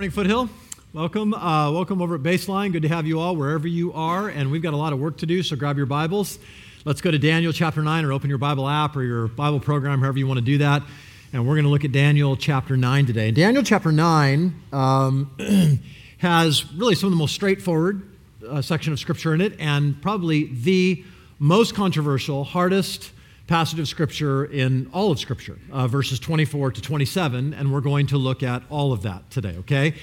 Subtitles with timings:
[0.00, 0.48] Morning, Foothill.
[0.92, 1.34] Welcome.
[1.34, 2.70] Uh, welcome over at Baseline.
[2.70, 4.28] Good to have you all wherever you are.
[4.28, 6.38] And we've got a lot of work to do, so grab your Bibles.
[6.84, 10.00] Let's go to Daniel chapter 9 or open your Bible app or your Bible program,
[10.00, 10.84] however you want to do that.
[11.32, 13.32] And we're going to look at Daniel chapter 9 today.
[13.32, 15.80] Daniel chapter 9 um,
[16.18, 18.00] has really some of the most straightforward
[18.48, 21.04] uh, section of Scripture in it and probably the
[21.40, 23.10] most controversial, hardest,
[23.48, 28.06] passage of Scripture in all of Scripture, uh, verses 24 to 27, and we're going
[28.06, 29.94] to look at all of that today, okay?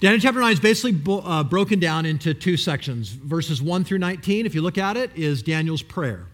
[0.00, 3.10] Daniel chapter 9 is basically bo- uh, broken down into two sections.
[3.10, 6.26] Verses 1 through 19, if you look at it, is Daniel's prayer.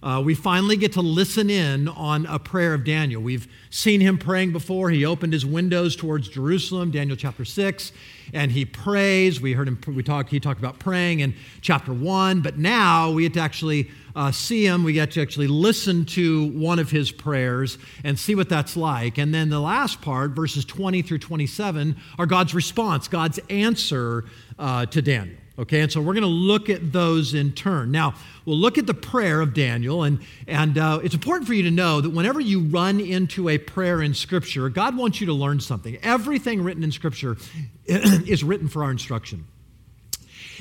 [0.00, 3.20] Uh, we finally get to listen in on a prayer of Daniel.
[3.20, 4.90] We've seen him praying before.
[4.90, 7.90] He opened his windows towards Jerusalem, Daniel chapter 6,
[8.32, 9.40] and he prays.
[9.40, 13.22] We heard him, we talked, he talked about praying in chapter 1, but now we
[13.22, 14.82] get to actually uh, see him.
[14.82, 19.18] We get to actually listen to one of his prayers and see what that's like.
[19.18, 24.24] And then the last part, verses 20 through 27, are God's response, God's answer
[24.58, 25.36] uh, to Daniel.
[25.58, 27.90] Okay, and so we're going to look at those in turn.
[27.90, 31.62] Now, we'll look at the prayer of Daniel, and, and uh, it's important for you
[31.62, 35.32] to know that whenever you run into a prayer in Scripture, God wants you to
[35.32, 35.96] learn something.
[36.02, 37.38] Everything written in Scripture
[37.86, 39.46] is written for our instruction.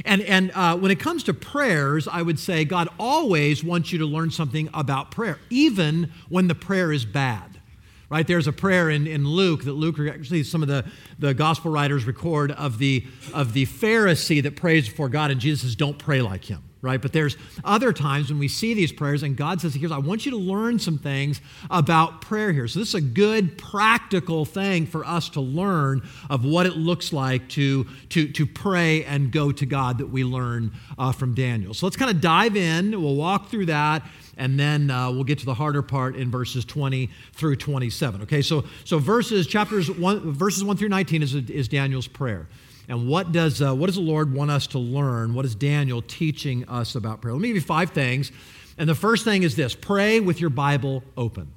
[0.04, 4.00] And, and uh, when it comes to prayers, I would say God always wants you
[4.00, 7.55] to learn something about prayer, even when the prayer is bad
[8.10, 8.26] right?
[8.26, 10.86] There's a prayer in, in luke that luke actually some of the,
[11.20, 15.62] the gospel writers record of the of the pharisee that prays before god and jesus
[15.62, 17.02] says don't pray like him right?
[17.02, 20.26] But there's other times when we see these prayers and god says here's i want
[20.26, 22.68] you to learn some things about prayer here.
[22.68, 27.12] So this is a good practical thing for us to learn of what it looks
[27.12, 31.74] like to to to pray and go to god that we learn uh, from daniel.
[31.74, 32.92] So let's kind of dive in.
[33.02, 34.04] We'll walk through that
[34.38, 38.42] and then uh, we'll get to the harder part in verses 20 through 27 okay?
[38.42, 42.48] So so verses chapters 1 verses 1 through 19 is, is daniel's prayer.
[42.88, 45.34] And what does uh, what does the lord want us to learn?
[45.34, 47.34] What is daniel teaching us about prayer?
[47.34, 48.32] Let me give you five things.
[48.78, 51.52] And the first thing is this pray with your bible open.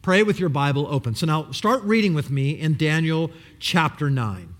[0.00, 1.14] Pray with your bible open.
[1.14, 4.54] So now start reading with me in daniel chapter 9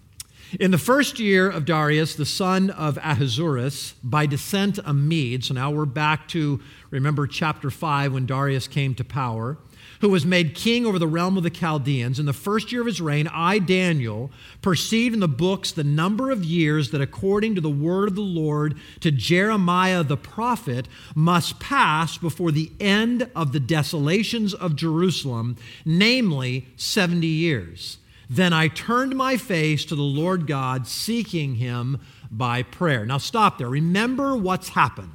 [0.60, 5.54] in the first year of Darius, the son of Ahasuerus, by descent a Mede, so
[5.54, 9.56] now we're back to, remember, chapter 5 when Darius came to power,
[10.00, 12.18] who was made king over the realm of the Chaldeans.
[12.18, 14.30] In the first year of his reign, I, Daniel,
[14.60, 18.20] perceived in the books the number of years that, according to the word of the
[18.20, 25.56] Lord to Jeremiah the prophet, must pass before the end of the desolations of Jerusalem,
[25.86, 27.98] namely 70 years.
[28.34, 32.00] Then I turned my face to the Lord God, seeking him
[32.30, 33.04] by prayer.
[33.04, 33.68] Now, stop there.
[33.68, 35.12] Remember what's happened.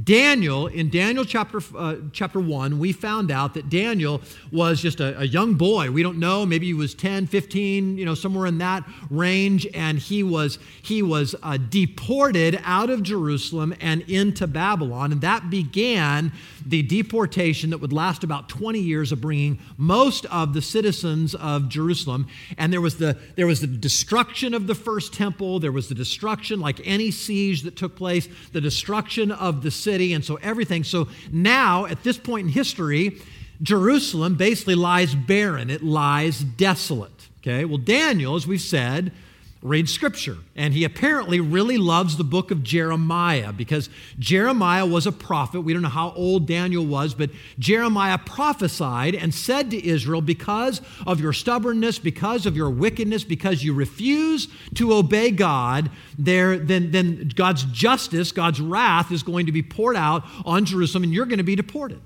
[0.00, 5.20] Daniel, in Daniel chapter, uh, chapter 1, we found out that Daniel was just a,
[5.20, 5.90] a, young boy.
[5.90, 9.98] We don't know, maybe he was 10, 15, you know, somewhere in that range, and
[9.98, 15.12] he was, he was uh, deported out of Jerusalem and into Babylon.
[15.12, 16.32] And that began
[16.64, 21.68] the deportation that would last about 20 years of bringing most of the citizens of
[21.68, 22.28] Jerusalem.
[22.56, 25.94] And there was the, there was the destruction of the first temple, there was the
[25.94, 30.84] destruction, like any siege that took place, the destruction of the city, and so everything.
[30.84, 33.20] So now, at this point in history,
[33.62, 37.28] Jerusalem basically lies barren, it lies desolate.
[37.40, 39.12] Okay, well, Daniel, as we've said,
[39.62, 40.38] reads scripture.
[40.56, 45.60] And he apparently really loves the book of Jeremiah because Jeremiah was a prophet.
[45.60, 50.80] We don't know how old Daniel was, but Jeremiah prophesied and said to Israel, Because
[51.06, 56.90] of your stubbornness, because of your wickedness, because you refuse to obey God, there, then,
[56.90, 61.26] then God's justice, God's wrath is going to be poured out on Jerusalem and you're
[61.26, 62.00] going to be deported.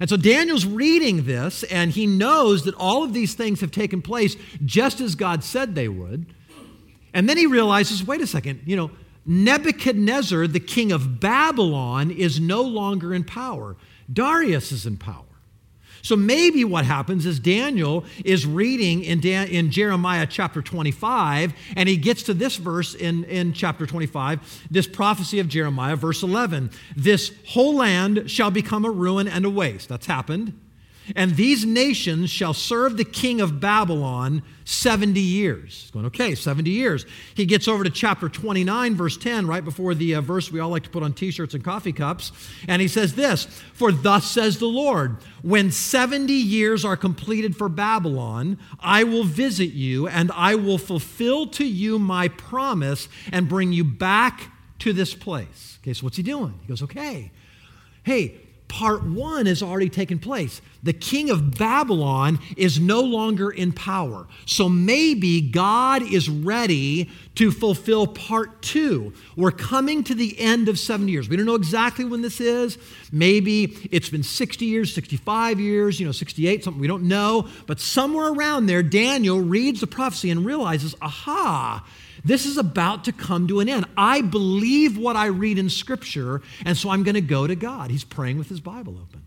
[0.00, 4.00] And so Daniel's reading this, and he knows that all of these things have taken
[4.00, 6.26] place just as God said they would.
[7.18, 8.92] And then he realizes wait a second, you know,
[9.26, 13.76] Nebuchadnezzar, the king of Babylon, is no longer in power.
[14.10, 15.24] Darius is in power.
[16.00, 21.88] So maybe what happens is Daniel is reading in, Dan, in Jeremiah chapter 25, and
[21.88, 26.70] he gets to this verse in, in chapter 25, this prophecy of Jeremiah, verse 11.
[26.94, 29.88] This whole land shall become a ruin and a waste.
[29.88, 30.56] That's happened.
[31.16, 35.82] And these nations shall serve the king of Babylon 70 years.
[35.82, 37.06] He's going, okay, 70 years.
[37.34, 40.68] He gets over to chapter 29, verse 10, right before the uh, verse we all
[40.68, 42.32] like to put on t shirts and coffee cups.
[42.66, 47.68] And he says this For thus says the Lord, when 70 years are completed for
[47.68, 53.72] Babylon, I will visit you, and I will fulfill to you my promise and bring
[53.72, 55.78] you back to this place.
[55.82, 56.58] Okay, so what's he doing?
[56.60, 57.32] He goes, okay,
[58.04, 60.60] hey, part one has already taken place.
[60.82, 64.26] The king of Babylon is no longer in power.
[64.46, 69.12] So maybe God is ready to fulfill part two.
[69.36, 71.28] We're coming to the end of 70 years.
[71.28, 72.78] We don't know exactly when this is.
[73.10, 77.48] Maybe it's been 60 years, 65 years, you know, 68, something we don't know.
[77.66, 81.84] But somewhere around there, Daniel reads the prophecy and realizes, aha,
[82.28, 83.86] this is about to come to an end.
[83.96, 87.90] I believe what I read in Scripture, and so I'm going to go to God.
[87.90, 89.22] He's praying with his Bible open.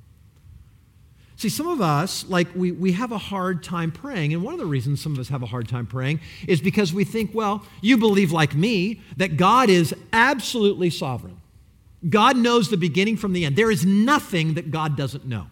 [1.42, 4.32] See, some of us, like, we, we have a hard time praying.
[4.32, 6.94] And one of the reasons some of us have a hard time praying is because
[6.94, 11.42] we think, well, you believe like me that God is absolutely sovereign.
[12.08, 13.56] God knows the beginning from the end.
[13.56, 15.48] There is nothing that God doesn't know.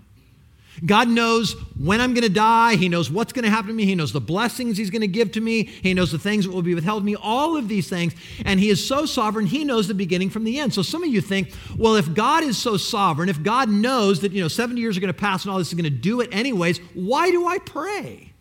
[0.85, 2.75] God knows when I'm going to die.
[2.75, 3.85] He knows what's going to happen to me.
[3.85, 5.63] He knows the blessings He's going to give to me.
[5.63, 8.13] He knows the things that will be withheld me, all of these things.
[8.45, 10.73] And He is so sovereign, He knows the beginning from the end.
[10.73, 14.31] So some of you think, well, if God is so sovereign, if God knows that,
[14.31, 16.21] you know, 70 years are going to pass and all this is going to do
[16.21, 18.33] it anyways, why do I pray?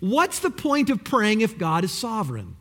[0.00, 2.56] What's the point of praying if God is sovereign?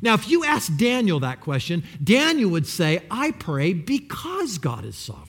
[0.00, 4.96] Now, if you ask Daniel that question, Daniel would say, I pray because God is
[4.96, 5.27] sovereign.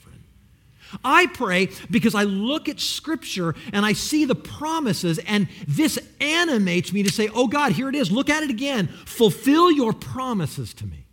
[1.03, 6.91] I pray because I look at Scripture and I see the promises, and this animates
[6.91, 8.11] me to say, Oh God, here it is.
[8.11, 8.87] Look at it again.
[9.05, 11.05] Fulfill your promises to me,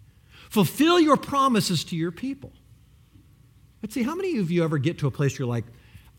[0.51, 2.53] fulfill your promises to your people.
[3.83, 5.65] Let's see, how many of you ever get to a place you're like,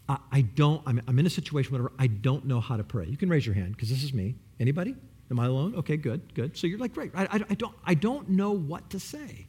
[0.08, 3.08] I, I don't, I'm, I'm, in a situation, whatever, I don't know how to pray?
[3.08, 4.36] You can raise your hand because this is me.
[4.60, 4.96] Anybody?
[5.30, 5.76] Am I alone?
[5.76, 6.56] Okay, good, good.
[6.56, 7.12] So you're like, great.
[7.14, 9.48] I, I, I, don't, I don't know what to say.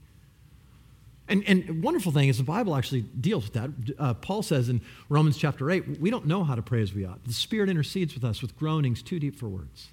[1.29, 3.95] And, and wonderful thing is the Bible actually deals with that.
[3.99, 7.05] Uh, Paul says in Romans chapter 8, we don't know how to pray as we
[7.05, 7.23] ought.
[7.25, 9.89] The Spirit intercedes with us with groanings too deep for words.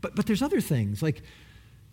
[0.00, 1.22] But, but there's other things, like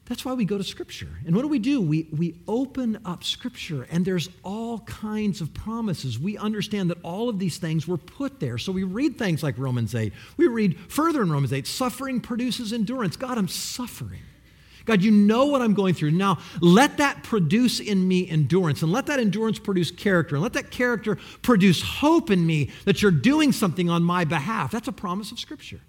[0.08, 1.10] that's why we go to Scripture.
[1.26, 1.82] And what do we do?
[1.82, 6.18] We, we open up Scripture, and there's all kinds of promises.
[6.18, 8.58] We understand that all of these things were put there.
[8.58, 10.14] So we read things like Romans 8.
[10.38, 13.18] We read further in Romans 8 suffering produces endurance.
[13.18, 14.22] God, I'm suffering.
[14.88, 16.12] God, you know what I'm going through.
[16.12, 20.54] Now, let that produce in me endurance, and let that endurance produce character, and let
[20.54, 24.72] that character produce hope in me that you're doing something on my behalf.
[24.72, 25.82] That's a promise of Scripture.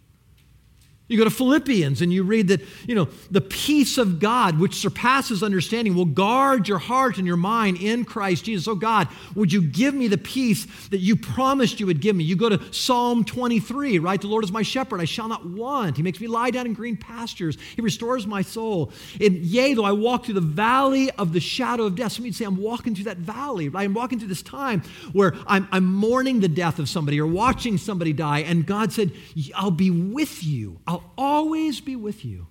[1.08, 4.74] You go to Philippians and you read that, you know, the peace of God, which
[4.74, 8.68] surpasses understanding, will guard your heart and your mind in Christ Jesus.
[8.68, 12.24] Oh God, would you give me the peace that you promised you would give me?
[12.24, 14.20] You go to Psalm 23, right?
[14.20, 15.96] The Lord is my shepherd, I shall not want.
[15.96, 17.56] He makes me lie down in green pastures.
[17.74, 18.92] He restores my soul.
[19.18, 22.32] And yea, though I walk through the valley of the shadow of death, some you
[22.34, 23.70] say, I'm walking through that valley.
[23.74, 24.82] I'm walking through this time
[25.12, 28.40] where I'm, I'm mourning the death of somebody or watching somebody die.
[28.40, 29.12] And God said,
[29.54, 30.78] I'll be with you.
[30.98, 32.46] I'll always be with you.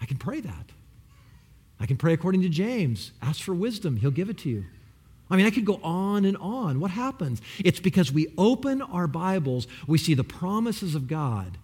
[0.00, 0.72] I can pray that.
[1.78, 3.12] I can pray according to James.
[3.22, 4.64] Ask for wisdom, he'll give it to you.
[5.28, 6.78] I mean, I could go on and on.
[6.80, 7.42] What happens?
[7.58, 11.58] It's because we open our Bibles, we see the promises of God.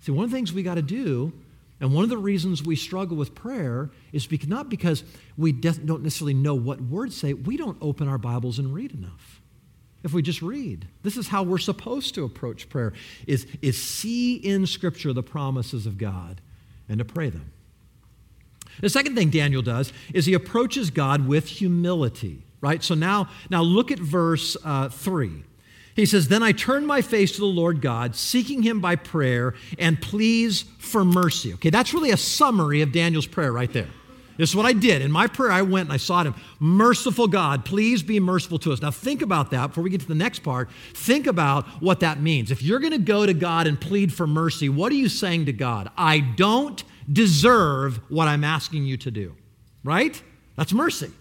[0.00, 1.32] See, one of the things we got to do,
[1.80, 5.04] and one of the reasons we struggle with prayer, is because, not because
[5.36, 9.41] we don't necessarily know what words say, we don't open our Bibles and read enough
[10.04, 10.86] if we just read.
[11.02, 12.92] This is how we're supposed to approach prayer
[13.26, 16.40] is, is see in Scripture the promises of God
[16.88, 17.52] and to pray them.
[18.80, 22.82] The second thing Daniel does is he approaches God with humility, right?
[22.82, 25.44] So now, now look at verse uh, 3.
[25.94, 29.54] He says, Then I turned my face to the Lord God, seeking him by prayer
[29.78, 31.52] and pleas for mercy.
[31.54, 33.88] Okay, that's really a summary of Daniel's prayer right there.
[34.42, 35.02] This is what I did.
[35.02, 36.34] In my prayer, I went and I sought him.
[36.58, 38.82] Merciful God, please be merciful to us.
[38.82, 40.68] Now, think about that before we get to the next part.
[40.94, 42.50] Think about what that means.
[42.50, 45.46] If you're going to go to God and plead for mercy, what are you saying
[45.46, 45.92] to God?
[45.96, 46.82] I don't
[47.12, 49.36] deserve what I'm asking you to do,
[49.84, 50.20] right?
[50.56, 51.12] That's mercy.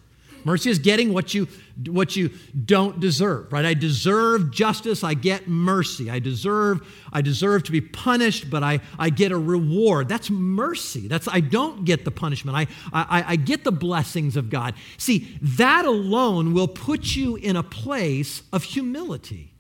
[0.46, 1.48] Mercy is getting what you,
[1.88, 2.30] what you
[2.66, 3.66] don't deserve, right?
[3.66, 6.10] I deserve justice, I get mercy.
[6.10, 6.82] I deserve,
[7.12, 10.10] I deserve to be punished, but I, I get a reward.
[10.10, 11.08] That's mercy.
[11.08, 12.58] That's I don't get the punishment.
[12.58, 14.76] I, I, I get the blessings of God.
[14.98, 19.54] See, that alone will put you in a place of humility.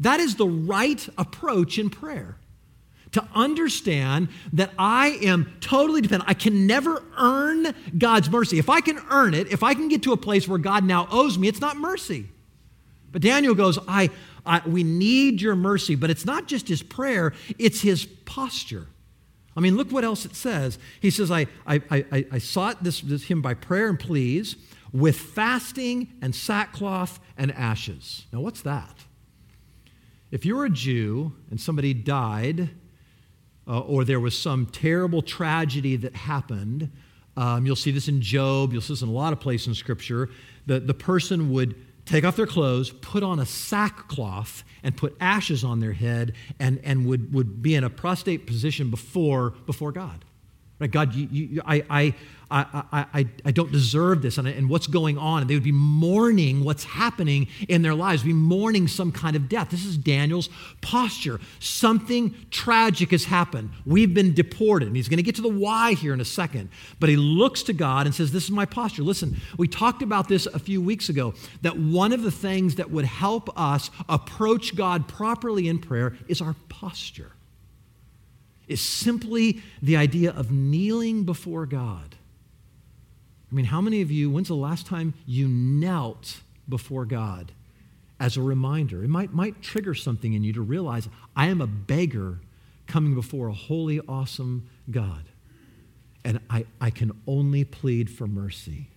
[0.00, 2.38] That is the right approach in prayer
[3.12, 6.28] to understand that I am totally dependent.
[6.28, 8.58] I can never earn God's mercy.
[8.58, 11.08] If I can earn it, if I can get to a place where God now
[11.10, 12.26] owes me, it's not mercy.
[13.10, 14.10] But Daniel goes, I,
[14.44, 15.94] I we need your mercy.
[15.94, 18.86] But it's not just his prayer, it's his posture.
[19.56, 20.78] I mean, look what else it says.
[21.00, 24.54] He says, I, I, I, I sought this, this him by prayer and pleas
[24.92, 28.26] with fasting and sackcloth and ashes.
[28.32, 29.04] Now, what's that?
[30.30, 32.70] If you're a Jew and somebody died
[33.68, 36.90] uh, or there was some terrible tragedy that happened.
[37.36, 39.74] Um, you'll see this in Job, you'll see this in a lot of places in
[39.74, 40.30] Scripture.
[40.66, 45.62] The, the person would take off their clothes, put on a sackcloth, and put ashes
[45.62, 50.24] on their head, and, and would, would be in a prostrate position before, before God.
[50.78, 50.90] Right?
[50.90, 52.14] God, you, you, I, I,
[52.50, 55.42] I, I, I don't deserve this, and, and what's going on?
[55.42, 59.48] And they would be mourning what's happening in their lives, be mourning some kind of
[59.48, 59.68] death.
[59.70, 60.48] This is Daniel's
[60.80, 61.40] posture.
[61.58, 63.70] Something tragic has happened.
[63.84, 64.86] We've been deported.
[64.86, 66.70] And he's going to get to the why here in a second.
[67.00, 69.02] But he looks to God and says, This is my posture.
[69.02, 72.90] Listen, we talked about this a few weeks ago that one of the things that
[72.90, 77.32] would help us approach God properly in prayer is our posture
[78.68, 82.16] is simply the idea of kneeling before God.
[83.50, 87.52] I mean, how many of you, when's the last time you knelt before God
[88.20, 89.02] as a reminder?
[89.02, 92.40] It might, might trigger something in you to realize I am a beggar
[92.86, 95.24] coming before a holy, awesome God.
[96.24, 98.88] And I, I can only plead for mercy.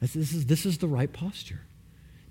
[0.00, 1.60] This is, this is the right posture.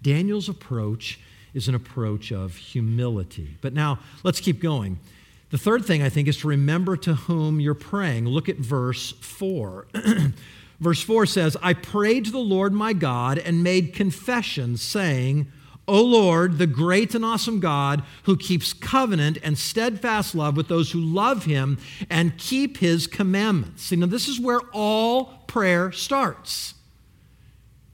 [0.01, 1.19] Daniel's approach
[1.53, 3.57] is an approach of humility.
[3.61, 4.99] But now let's keep going.
[5.49, 8.25] The third thing I think is to remember to whom you're praying.
[8.27, 9.87] Look at verse 4.
[10.79, 15.51] verse 4 says, I prayed to the Lord my God and made confession, saying,
[15.87, 20.91] O Lord, the great and awesome God who keeps covenant and steadfast love with those
[20.91, 21.77] who love him
[22.09, 23.83] and keep his commandments.
[23.83, 26.73] See, now this is where all prayer starts.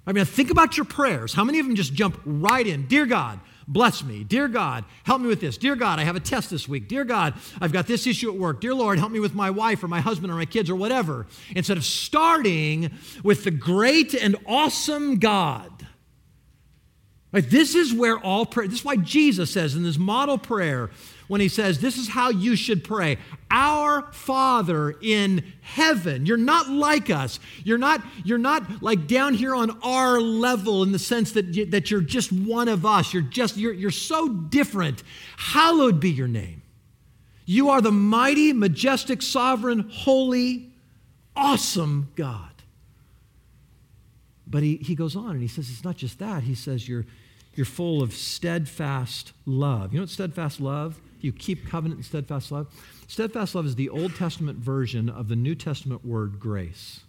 [0.07, 1.33] I mean, think about your prayers.
[1.33, 2.87] How many of them just jump right in?
[2.87, 4.23] Dear God, Bless me.
[4.23, 5.57] Dear God, help me with this.
[5.57, 6.87] Dear God, I have a test this week.
[6.87, 8.61] Dear God, I've got this issue at work.
[8.61, 11.27] Dear Lord, help me with my wife or my husband or my kids or whatever.
[11.55, 12.91] Instead of starting
[13.23, 15.71] with the great and awesome God.
[17.31, 20.91] This is where all prayer, this is why Jesus says in this model prayer,
[21.27, 23.17] when he says, This is how you should pray.
[23.49, 26.25] Our Father in heaven.
[26.25, 27.39] You're not like us.
[27.63, 31.65] You're not, you're not like down here on our level in the sense that, you,
[31.67, 33.13] that you're just one of us.
[33.13, 35.03] You're just, you're, you're so different.
[35.37, 36.61] Hallowed be your name.
[37.45, 40.71] You are the mighty, majestic, sovereign, holy,
[41.35, 42.49] awesome God.
[44.47, 46.43] But he, he goes on and he says, It's not just that.
[46.43, 47.05] He says, You're,
[47.55, 49.93] you're full of steadfast love.
[49.93, 50.99] You know what steadfast love?
[51.23, 52.67] You keep covenant and steadfast love.
[53.07, 56.99] Steadfast love is the Old Testament version of the New Testament word grace.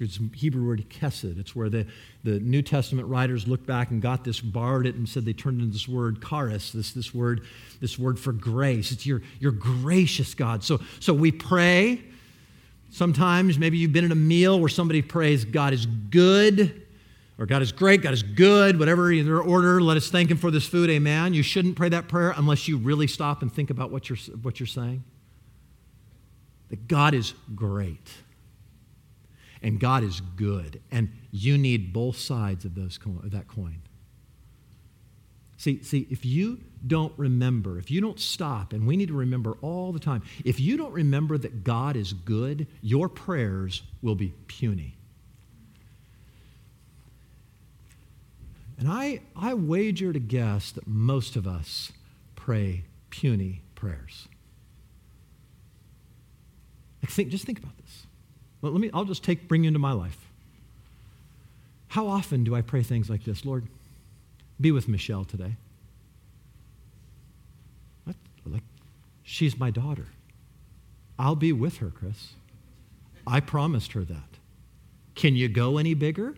[0.00, 1.38] It's Hebrew word chesed.
[1.38, 1.86] It's where the,
[2.24, 5.60] the New Testament writers looked back and got this, borrowed it, and said they turned
[5.60, 7.42] into this word charis, this, this word,
[7.80, 8.92] this word for grace.
[8.92, 10.64] It's your, your gracious God.
[10.64, 12.02] So, so we pray.
[12.90, 16.82] Sometimes maybe you've been at a meal where somebody prays, God is good
[17.38, 20.50] or God is great, God is good, whatever either order, let us thank Him for
[20.50, 21.34] this food, amen.
[21.34, 24.60] You shouldn't pray that prayer unless you really stop and think about what you're, what
[24.60, 25.02] you're saying.
[26.70, 28.10] That God is great
[29.62, 33.78] and God is good, and you need both sides of, those, of that coin.
[35.56, 39.56] See, see, if you don't remember, if you don't stop, and we need to remember
[39.62, 44.34] all the time, if you don't remember that God is good, your prayers will be
[44.48, 44.96] puny.
[48.82, 51.92] And I, I wager to guess that most of us
[52.34, 54.26] pray puny prayers.
[57.00, 58.06] Like think, just think about this.
[58.60, 60.18] Let me, I'll just take, bring you into my life.
[61.86, 63.44] How often do I pray things like this?
[63.44, 63.68] Lord,
[64.60, 65.54] be with Michelle today.
[68.02, 68.16] What?
[68.44, 68.64] Like,
[69.22, 70.06] she's my daughter.
[71.20, 72.32] I'll be with her, Chris.
[73.28, 74.38] I promised her that.
[75.14, 76.34] Can you go any bigger?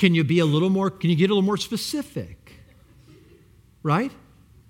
[0.00, 2.54] Can you be a little more, can you get a little more specific?
[3.82, 4.10] Right?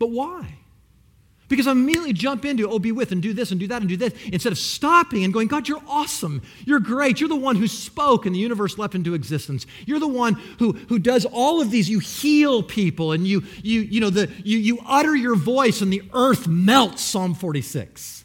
[0.01, 0.57] But why?
[1.47, 3.89] Because I immediately jump into, oh, be with and do this and do that and
[3.89, 6.43] do this, instead of stopping and going, God, you're awesome.
[6.67, 7.21] You're great.
[7.21, 9.67] You're the one who spoke and the universe leapt into existence.
[9.87, 11.89] You're the one who, who does all of these.
[11.89, 15.93] You heal people and you, you, you, know, the, you, you utter your voice and
[15.93, 18.20] the earth melts, Psalm 46.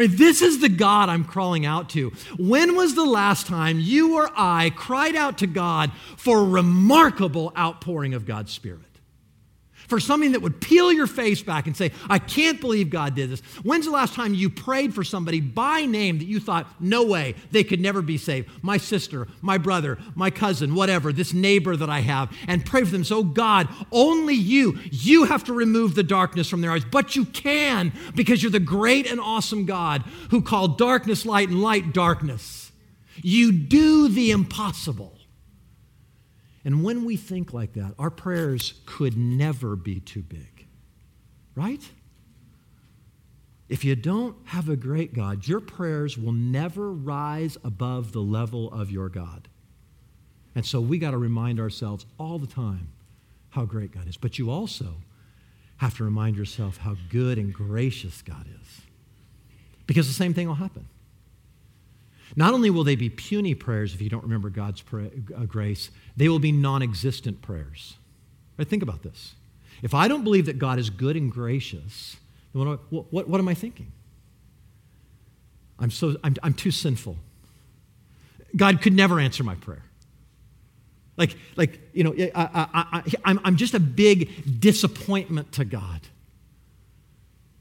[0.00, 2.10] I mean, this is the God I'm crawling out to.
[2.38, 7.52] When was the last time you or I cried out to God for a remarkable
[7.54, 8.89] outpouring of God's Spirit?
[9.90, 13.28] For something that would peel your face back and say, I can't believe God did
[13.28, 13.40] this.
[13.62, 17.34] When's the last time you prayed for somebody by name that you thought, no way,
[17.50, 18.48] they could never be saved?
[18.62, 22.92] My sister, my brother, my cousin, whatever, this neighbor that I have, and pray for
[22.92, 23.04] them.
[23.04, 27.24] So, God, only you, you have to remove the darkness from their eyes, but you
[27.24, 32.70] can because you're the great and awesome God who called darkness light and light darkness.
[33.22, 35.19] You do the impossible.
[36.64, 40.66] And when we think like that, our prayers could never be too big,
[41.54, 41.82] right?
[43.68, 48.70] If you don't have a great God, your prayers will never rise above the level
[48.72, 49.48] of your God.
[50.54, 52.88] And so we got to remind ourselves all the time
[53.50, 54.16] how great God is.
[54.16, 54.96] But you also
[55.78, 58.80] have to remind yourself how good and gracious God is.
[59.86, 60.88] Because the same thing will happen.
[62.36, 65.90] Not only will they be puny prayers if you don't remember God's pray, uh, grace,
[66.16, 67.96] they will be non existent prayers.
[68.56, 68.68] Right?
[68.68, 69.34] Think about this.
[69.82, 72.16] If I don't believe that God is good and gracious,
[72.52, 73.90] then what, what, what, what am I thinking?
[75.78, 77.16] I'm, so, I'm, I'm too sinful.
[78.54, 79.82] God could never answer my prayer.
[81.16, 86.00] Like, like you know, I, I, I, I'm, I'm just a big disappointment to God.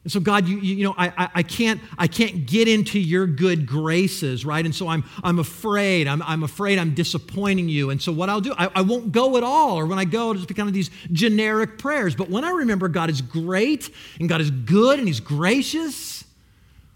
[0.04, 3.68] And so, God, you, you know, I, I, can't, I can't get into your good
[3.68, 4.64] graces, right?
[4.64, 6.08] And so I'm, I'm afraid.
[6.08, 7.90] I'm, I'm afraid I'm disappointing you.
[7.90, 9.78] And so, what I'll do, I, I won't go at all.
[9.78, 12.16] Or when I go, it'll just be kind of these generic prayers.
[12.16, 13.90] But when I remember God is great
[14.22, 16.24] and God is good and He's gracious,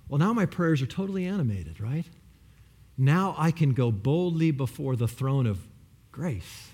[0.08, 2.06] well, now my prayers are totally animated, right?
[2.98, 5.60] Now I can go boldly before the throne of
[6.14, 6.70] grace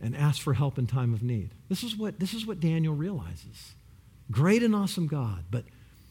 [0.00, 1.50] and ask for help in time of need.
[1.68, 3.75] This is what, this is what Daniel realizes.
[4.30, 5.64] Great and awesome God, but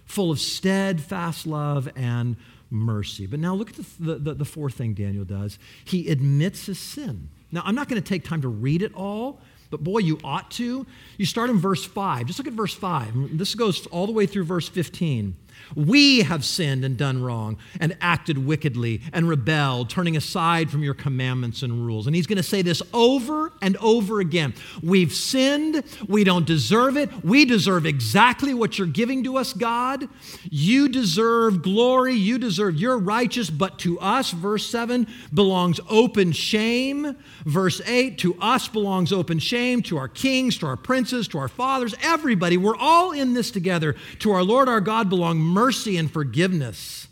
[0.05, 2.37] full of steadfast love and
[2.69, 3.25] mercy.
[3.27, 5.59] But now look at the, the, the fourth thing Daniel does.
[5.83, 7.29] He admits his sin.
[7.51, 10.51] Now, I'm not going to take time to read it all, but boy, you ought
[10.51, 10.85] to.
[11.17, 12.27] You start in verse 5.
[12.27, 13.37] Just look at verse 5.
[13.37, 15.35] This goes all the way through verse 15.
[15.75, 20.93] We have sinned and done wrong and acted wickedly and rebelled, turning aside from your
[20.93, 22.07] commandments and rules.
[22.07, 24.53] And he's going to say this over and over again.
[24.83, 25.83] We've sinned.
[26.07, 27.25] We don't deserve it.
[27.25, 30.07] We deserve exactly what you're giving to us, God.
[30.49, 32.13] You deserve glory.
[32.13, 37.15] You deserve, you're righteous, but to us, verse 7, belongs open shame.
[37.45, 41.47] Verse 8, to us belongs open shame, to our kings, to our princes, to our
[41.47, 42.57] fathers, everybody.
[42.57, 43.95] We're all in this together.
[44.19, 47.07] To our Lord our God belong mercy and forgiveness.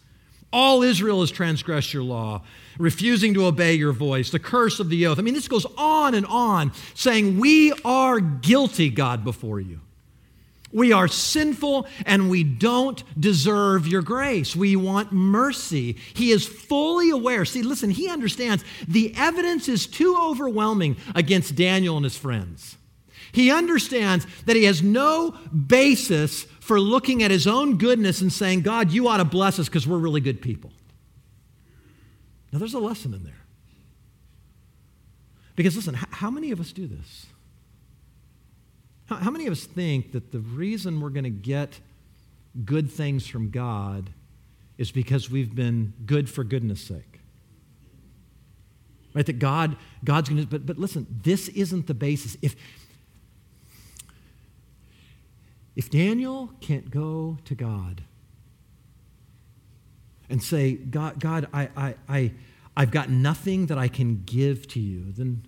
[0.52, 2.44] All Israel has transgressed your law,
[2.78, 5.18] refusing to obey your voice, the curse of the oath.
[5.18, 9.80] I mean, this goes on and on, saying, We are guilty, God, before you.
[10.74, 14.56] We are sinful and we don't deserve your grace.
[14.56, 15.98] We want mercy.
[16.16, 17.46] He is fully aware.
[17.46, 22.78] See, listen, he understands the evidence is too overwhelming against Daniel and his friends.
[23.34, 28.62] He understands that he has no basis for looking at his own goodness and saying,
[28.62, 30.72] God, you ought to bless us because we're really good people.
[32.52, 33.34] Now, there's a lesson in there.
[35.56, 37.26] Because listen, how many of us do this?
[39.08, 41.80] How many of us think that the reason we're going to get
[42.64, 44.12] good things from God
[44.78, 47.20] is because we've been good for goodness sake?
[49.14, 49.26] Right?
[49.26, 52.38] That God, God's going to, but, but listen, this isn't the basis.
[52.42, 52.56] If,
[55.76, 58.04] if Daniel can't go to God
[60.30, 62.32] and say, God, God I, I, I,
[62.76, 65.46] I've got nothing that I can give to you, then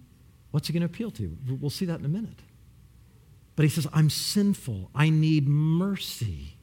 [0.52, 1.38] what's he going to appeal to?
[1.60, 2.40] We'll see that in a minute.
[3.56, 4.90] But he says, I'm sinful.
[4.94, 6.58] I need mercy.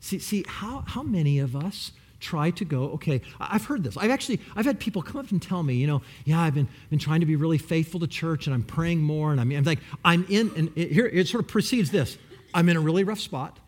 [0.00, 3.96] See, see how, how many of us try to go, okay, I've heard this.
[3.96, 6.68] I've actually, I've had people come up and tell me, you know, yeah, I've been,
[6.88, 9.32] been trying to be really faithful to church and I'm praying more.
[9.32, 12.16] And I'm, I'm like, I'm in, and it, here it sort of precedes this.
[12.54, 13.58] I'm in a really rough spot,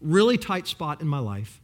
[0.00, 1.60] really tight spot in my life.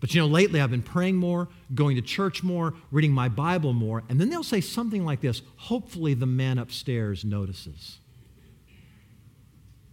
[0.00, 3.72] But you know, lately I've been praying more, going to church more, reading my Bible
[3.72, 4.04] more.
[4.08, 7.98] And then they'll say something like this Hopefully the man upstairs notices.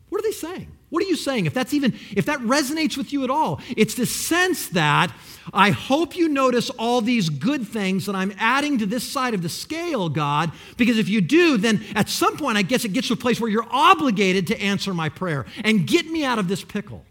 [0.10, 0.72] What are they saying?
[0.94, 1.48] What are you saying?
[1.48, 5.12] If that's even, if that resonates with you at all, it's the sense that
[5.52, 9.42] I hope you notice all these good things that I'm adding to this side of
[9.42, 13.08] the scale, God, because if you do, then at some point I guess it gets
[13.08, 16.48] to a place where you're obligated to answer my prayer and get me out of
[16.48, 17.04] this pickle.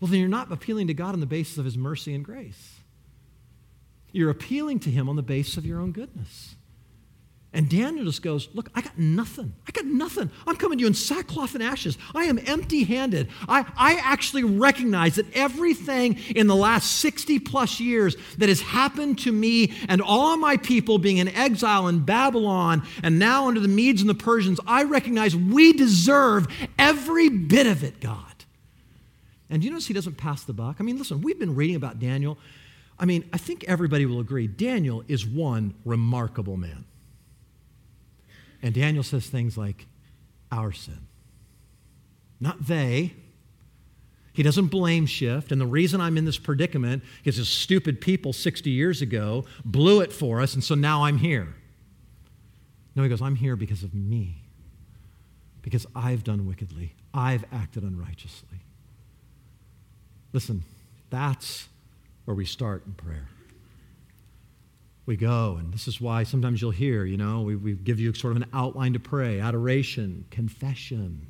[0.00, 2.76] Well, then you're not appealing to God on the basis of his mercy and grace.
[4.12, 6.54] You're appealing to him on the basis of your own goodness.
[7.52, 9.54] And Daniel just goes, Look, I got nothing.
[9.66, 10.30] I got nothing.
[10.46, 11.98] I'm coming to you in sackcloth and ashes.
[12.14, 13.28] I am empty handed.
[13.48, 19.18] I, I actually recognize that everything in the last 60 plus years that has happened
[19.20, 23.68] to me and all my people being in exile in Babylon and now under the
[23.68, 26.46] Medes and the Persians, I recognize we deserve
[26.78, 28.26] every bit of it, God.
[29.48, 30.76] And you notice he doesn't pass the buck?
[30.78, 32.38] I mean, listen, we've been reading about Daniel.
[32.96, 36.84] I mean, I think everybody will agree Daniel is one remarkable man.
[38.62, 39.86] And Daniel says things like,
[40.52, 41.06] our sin.
[42.40, 43.14] Not they.
[44.32, 45.52] He doesn't blame shift.
[45.52, 50.00] And the reason I'm in this predicament is this stupid people 60 years ago blew
[50.00, 51.54] it for us, and so now I'm here.
[52.94, 54.42] No, he goes, I'm here because of me.
[55.62, 56.94] Because I've done wickedly.
[57.12, 58.58] I've acted unrighteously.
[60.32, 60.64] Listen,
[61.10, 61.68] that's
[62.24, 63.28] where we start in prayer
[65.10, 65.56] we go.
[65.58, 68.42] And this is why sometimes you'll hear, you know, we, we give you sort of
[68.42, 71.26] an outline to pray adoration, confession.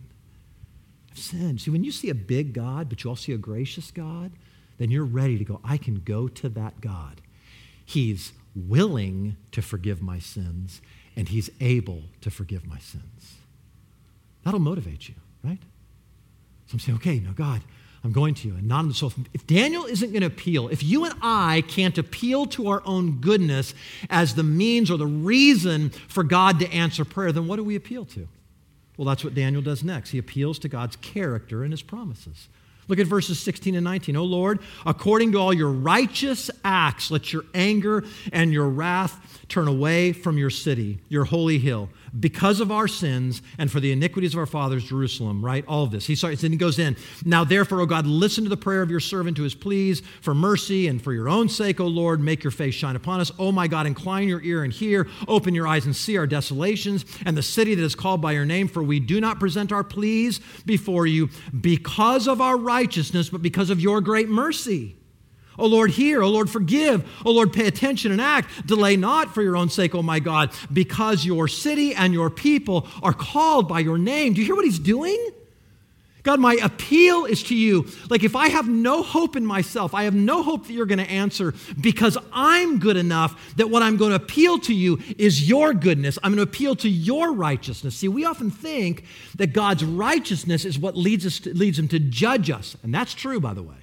[1.11, 1.63] I've sinned.
[1.63, 4.33] See, when you see a big God, but you also see a gracious God,
[4.77, 7.23] then you're ready to go, I can go to that God.
[7.85, 10.83] He's willing to forgive my sins,
[11.17, 13.37] and He's able to forgive my sins.
[14.45, 15.59] That'll motivate you, right?
[16.67, 17.63] So I'm saying, okay, now God,
[18.03, 18.55] I'm going to you.
[18.55, 21.99] And not so if, if Daniel isn't going to appeal, if you and I can't
[21.99, 23.75] appeal to our own goodness
[24.09, 27.77] as the means or the reason for God to answer prayer, then what do we
[27.77, 28.27] appeal to?
[28.97, 30.11] Well, that's what Daniel does next.
[30.11, 32.49] He appeals to God's character and his promises.
[32.89, 34.17] Look at verses 16 and 19.
[34.17, 39.69] Oh Lord, according to all your righteous acts, let your anger and your wrath turn
[39.69, 44.35] away from your city, your holy hill because of our sins and for the iniquities
[44.35, 45.65] of our fathers, Jerusalem, right?
[45.67, 46.07] All of this.
[46.07, 46.97] He starts and he goes in.
[47.25, 50.35] Now, therefore, O God, listen to the prayer of your servant to his pleas for
[50.35, 53.31] mercy and for your own sake, O Lord, make your face shine upon us.
[53.39, 57.05] O my God, incline your ear and hear, open your eyes and see our desolations
[57.25, 59.85] and the city that is called by your name, for we do not present our
[59.85, 61.29] pleas before you
[61.61, 64.97] because of our righteousness, but because of your great mercy.
[65.61, 66.23] O Lord, hear.
[66.23, 67.09] O Lord, forgive.
[67.25, 68.67] O Lord, pay attention and act.
[68.67, 72.87] Delay not for your own sake, O my God, because your city and your people
[73.03, 74.33] are called by your name.
[74.33, 75.31] Do you hear what he's doing?
[76.23, 77.87] God, my appeal is to you.
[78.11, 80.99] Like, if I have no hope in myself, I have no hope that you're going
[80.99, 85.49] to answer because I'm good enough that what I'm going to appeal to you is
[85.49, 86.19] your goodness.
[86.23, 87.97] I'm going to appeal to your righteousness.
[87.97, 89.05] See, we often think
[89.37, 92.77] that God's righteousness is what leads, us to, leads him to judge us.
[92.83, 93.80] And that's true, by the way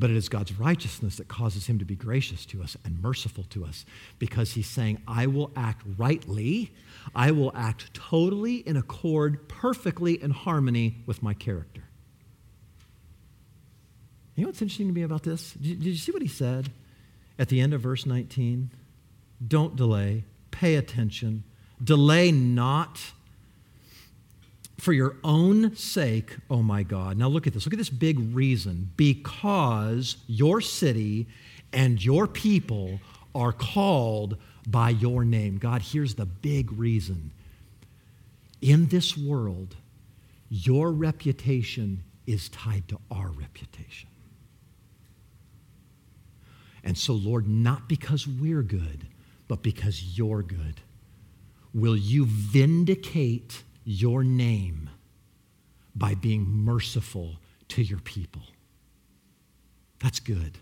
[0.00, 3.44] but it is God's righteousness that causes him to be gracious to us and merciful
[3.50, 3.84] to us
[4.18, 6.72] because he's saying, I will act rightly,
[7.14, 11.82] I will act totally in accord, perfectly in harmony with my character.
[14.34, 15.52] You know what's interesting to me about this?
[15.52, 16.72] Did you see what he said
[17.38, 18.70] at the end of verse 19?
[19.46, 21.44] Don't delay, pay attention,
[21.82, 23.12] delay not
[24.80, 27.18] for your own sake, oh my God.
[27.18, 27.66] Now look at this.
[27.66, 28.90] Look at this big reason.
[28.96, 31.26] Because your city
[31.72, 33.00] and your people
[33.34, 35.58] are called by your name.
[35.58, 37.30] God, here's the big reason.
[38.60, 39.76] In this world,
[40.48, 44.08] your reputation is tied to our reputation.
[46.82, 49.06] And so, Lord, not because we're good,
[49.48, 50.80] but because you're good,
[51.74, 54.90] will you vindicate your name
[55.94, 57.36] by being merciful
[57.68, 58.42] to your people.
[60.00, 60.58] That's good.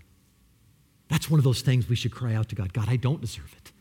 [1.09, 3.53] That's one of those things we should cry out to God God, I don't deserve
[3.57, 3.73] it.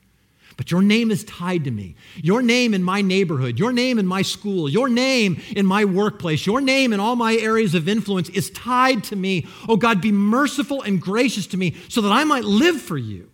[0.56, 1.95] But your name is tied to me.
[2.15, 6.45] Your name in my neighborhood, your name in my school, your name in my workplace,
[6.45, 9.45] your name in all my areas of influence is tied to me.
[9.69, 13.30] Oh God, be merciful and gracious to me so that I might live for you.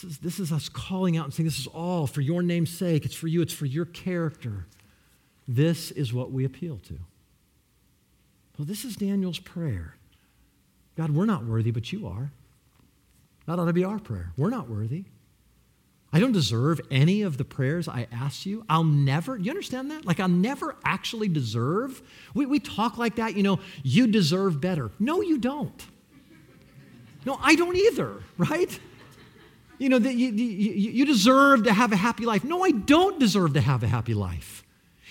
[0.00, 2.70] This is, this is us calling out and saying, This is all for your name's
[2.70, 3.04] sake.
[3.04, 4.66] It's for you, it's for your character.
[5.48, 6.98] This is what we appeal to.
[8.56, 9.96] Well, this is Daniel's prayer.
[10.96, 12.30] God, we're not worthy, but you are.
[13.46, 14.32] That ought to be our prayer.
[14.36, 15.06] We're not worthy.
[16.12, 18.64] I don't deserve any of the prayers I ask you.
[18.68, 20.04] I'll never, you understand that?
[20.04, 22.02] Like, I'll never actually deserve.
[22.34, 24.90] We, we talk like that, you know, you deserve better.
[24.98, 25.86] No, you don't.
[27.26, 28.78] No, I don't either, right?
[29.78, 32.44] You know, that you, you, you deserve to have a happy life.
[32.44, 34.64] No, I don't deserve to have a happy life.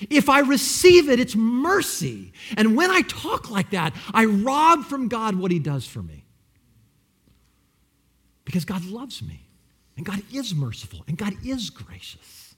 [0.10, 2.34] If I receive it, it's mercy.
[2.56, 6.25] And when I talk like that, I rob from God what He does for me.
[8.45, 9.49] Because God loves me,
[9.97, 12.56] and God is merciful, and God is gracious.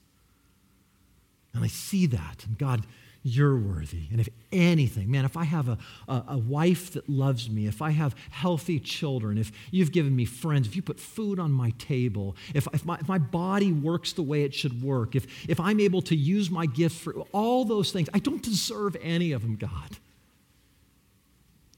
[1.52, 2.86] And I see that, and God
[3.22, 4.04] you're worthy.
[4.10, 5.76] And if anything, man, if I have a,
[6.08, 10.24] a, a, wife that loves me, if I have healthy children, if you've given me
[10.24, 14.14] friends, if you put food on my table, if, if, my, if my body works
[14.14, 17.66] the way it should work, if, if I'm able to use my gift for all
[17.66, 19.98] those things, I don't deserve any of them, God.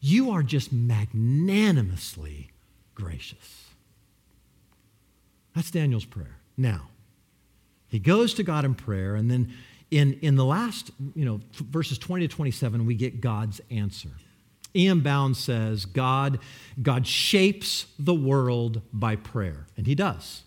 [0.00, 2.50] You are just magnanimously
[2.94, 3.66] gracious.
[5.56, 6.38] That's Daniel's prayer.
[6.56, 6.88] Now,
[7.88, 9.52] he goes to God in prayer, and then
[9.92, 14.08] in, in the last, you know, verses 20 to 27, we get God's answer.
[14.74, 15.00] E.M.
[15.00, 16.38] Bounds says, God,
[16.80, 20.44] God shapes the world by prayer, and he does.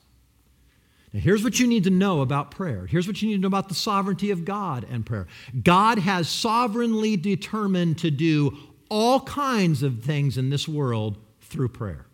[1.13, 2.87] Now, here's what you need to know about prayer.
[2.87, 5.27] Here's what you need to know about the sovereignty of God and prayer.
[5.61, 8.57] God has sovereignly determined to do
[8.89, 12.07] all kinds of things in this world through prayer.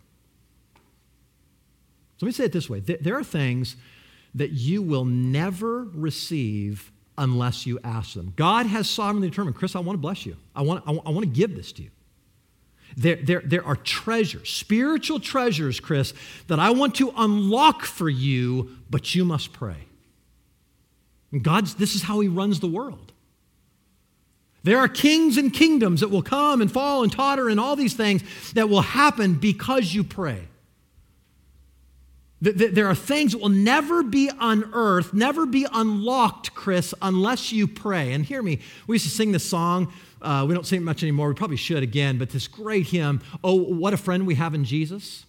[2.17, 3.78] So let me say it this way there are things
[4.36, 8.34] that you will never receive unless you ask them.
[8.36, 10.36] God has sovereignly determined, Chris, I want to bless you.
[10.55, 11.91] I want, I want, I want to give this to you.
[12.97, 16.13] There, there, there are treasures, spiritual treasures, Chris,
[16.47, 19.77] that I want to unlock for you, but you must pray.
[21.31, 23.13] And God's, this is how He runs the world.
[24.63, 27.93] There are kings and kingdoms that will come and fall and totter and all these
[27.93, 30.47] things that will happen because you pray.
[32.41, 38.13] There are things that will never be unearthed, never be unlocked, Chris, unless you pray.
[38.13, 39.93] And hear me, we used to sing this song.
[40.23, 41.27] Uh, we don't sing it much anymore.
[41.27, 44.63] We probably should again, but this great hymn, Oh, What a Friend We Have in
[44.63, 45.27] Jesus.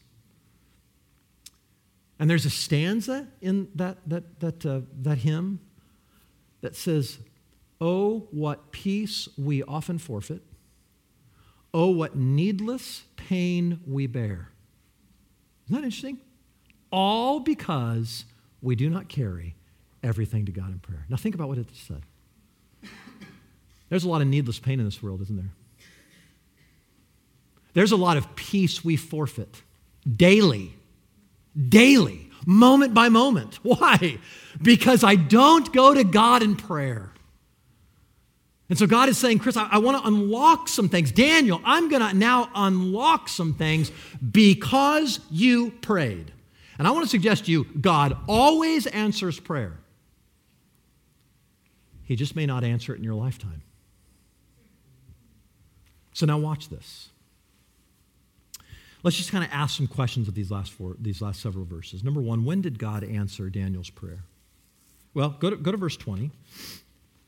[2.18, 5.60] And there's a stanza in that, that, that, uh, that hymn
[6.62, 7.18] that says,
[7.78, 10.40] Oh, what peace we often forfeit.
[11.74, 14.48] Oh, what needless pain we bear.
[15.66, 16.18] Isn't that interesting?
[16.92, 18.24] All because
[18.60, 19.56] we do not carry
[20.02, 21.04] everything to God in prayer.
[21.08, 22.02] Now, think about what it said.
[23.88, 25.50] There's a lot of needless pain in this world, isn't there?
[27.74, 29.62] There's a lot of peace we forfeit
[30.10, 30.74] daily,
[31.68, 33.56] daily, moment by moment.
[33.62, 34.18] Why?
[34.60, 37.12] Because I don't go to God in prayer.
[38.68, 41.12] And so God is saying, Chris, I, I want to unlock some things.
[41.12, 43.92] Daniel, I'm going to now unlock some things
[44.30, 46.32] because you prayed.
[46.82, 49.78] And I want to suggest to you God always answers prayer.
[52.02, 53.62] He just may not answer it in your lifetime.
[56.12, 57.10] So now watch this.
[59.04, 62.02] Let's just kind of ask some questions of these last four, these last several verses.
[62.02, 64.24] Number one, when did God answer Daniel's prayer?
[65.14, 66.32] Well, go to, go to verse 20.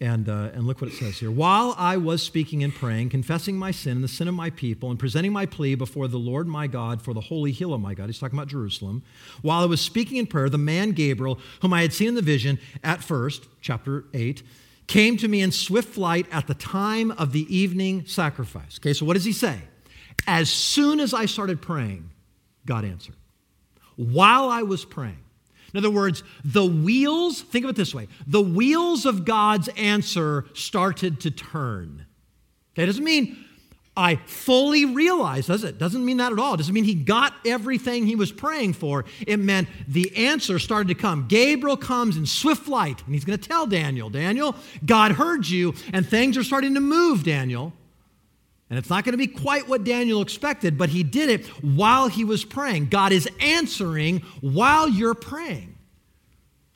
[0.00, 1.30] And, uh, and look what it says here.
[1.30, 4.90] While I was speaking and praying, confessing my sin and the sin of my people,
[4.90, 7.94] and presenting my plea before the Lord my God for the holy hill of my
[7.94, 9.04] God, he's talking about Jerusalem.
[9.40, 12.22] While I was speaking in prayer, the man Gabriel, whom I had seen in the
[12.22, 14.42] vision at first, chapter 8,
[14.86, 18.78] came to me in swift flight at the time of the evening sacrifice.
[18.80, 19.58] Okay, so what does he say?
[20.26, 22.10] As soon as I started praying,
[22.66, 23.16] God answered.
[23.96, 25.23] While I was praying,
[25.74, 30.46] in other words, the wheels, think of it this way the wheels of God's answer
[30.54, 32.06] started to turn.
[32.72, 33.44] Okay, it doesn't mean
[33.96, 35.78] I fully realized, does it?
[35.78, 36.54] Doesn't mean that at all.
[36.54, 39.04] It doesn't mean he got everything he was praying for.
[39.24, 41.26] It meant the answer started to come.
[41.28, 45.74] Gabriel comes in swift flight, and he's going to tell Daniel, Daniel, God heard you,
[45.92, 47.72] and things are starting to move, Daniel.
[48.70, 52.08] And it's not going to be quite what Daniel expected, but he did it while
[52.08, 52.86] he was praying.
[52.86, 55.74] God is answering while you're praying.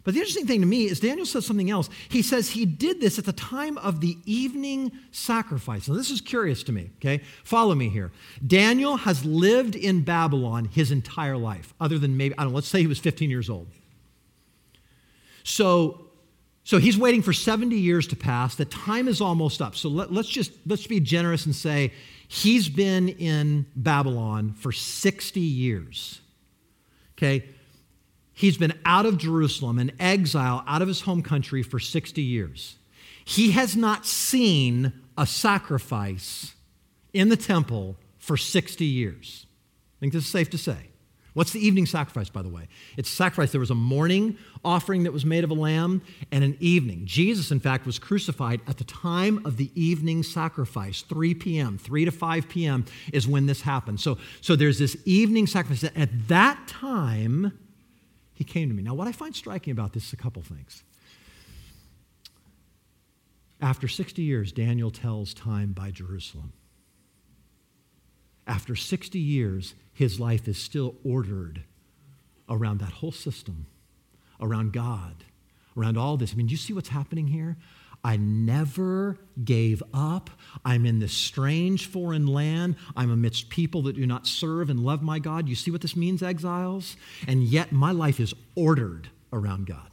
[0.05, 1.90] But the interesting thing to me is Daniel says something else.
[2.09, 5.87] He says he did this at the time of the evening sacrifice.
[5.87, 7.22] Now, this is curious to me, okay?
[7.44, 8.11] Follow me here.
[8.46, 12.68] Daniel has lived in Babylon his entire life, other than maybe, I don't know, let's
[12.68, 13.66] say he was 15 years old.
[15.44, 16.08] So,
[16.68, 18.54] so he's waiting for 70 years to pass.
[18.54, 19.74] The time is almost up.
[19.74, 21.94] So let, us just let's be generous and say
[22.28, 26.20] he's been in Babylon for 60 years.
[27.16, 27.46] Okay?
[28.35, 32.76] He's been out of Jerusalem in exile out of his home country for 60 years.
[33.24, 36.54] He has not seen a sacrifice
[37.14, 39.46] in the temple for 60 years.
[39.96, 40.90] I think this is safe to say.
[41.35, 42.69] What's the evening sacrifice, by the way?
[42.97, 43.53] It's sacrifice.
[43.53, 47.03] There was a morning offering that was made of a lamb and an evening.
[47.05, 52.05] Jesus, in fact, was crucified at the time of the evening sacrifice, 3 p.m., 3
[52.07, 52.85] to 5 p.m.
[53.12, 54.01] is when this happened.
[54.01, 55.91] So, so there's this evening sacrifice.
[55.95, 57.59] At that time,
[58.35, 58.83] he came to me.
[58.83, 60.83] Now, what I find striking about this is a couple things.
[63.61, 66.53] After 60 years, Daniel tells time by Jerusalem.
[68.49, 71.63] After 60 years, his life is still ordered
[72.49, 73.67] around that whole system,
[74.41, 75.25] around God,
[75.77, 76.33] around all this.
[76.33, 77.59] I mean, do you see what's happening here?
[78.03, 80.31] I never gave up.
[80.65, 82.77] I'm in this strange foreign land.
[82.97, 85.49] I'm amidst people that do not serve and love my God.
[85.49, 86.97] You see what this means, exiles?
[87.27, 89.88] And yet my life is ordered around God.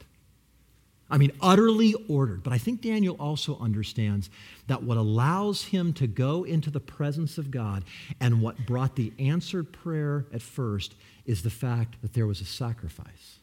[1.08, 2.42] I mean, utterly ordered.
[2.42, 4.28] But I think Daniel also understands
[4.66, 7.84] that what allows him to go into the presence of God
[8.20, 12.44] and what brought the answered prayer at first is the fact that there was a
[12.44, 13.38] sacrifice.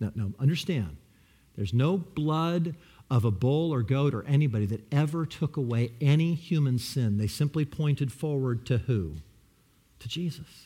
[0.00, 0.96] Now, now understand,
[1.56, 2.74] there's no blood
[3.10, 7.18] of a bull or goat or anybody that ever took away any human sin.
[7.18, 9.14] They simply pointed forward to who?
[10.00, 10.65] To Jesus.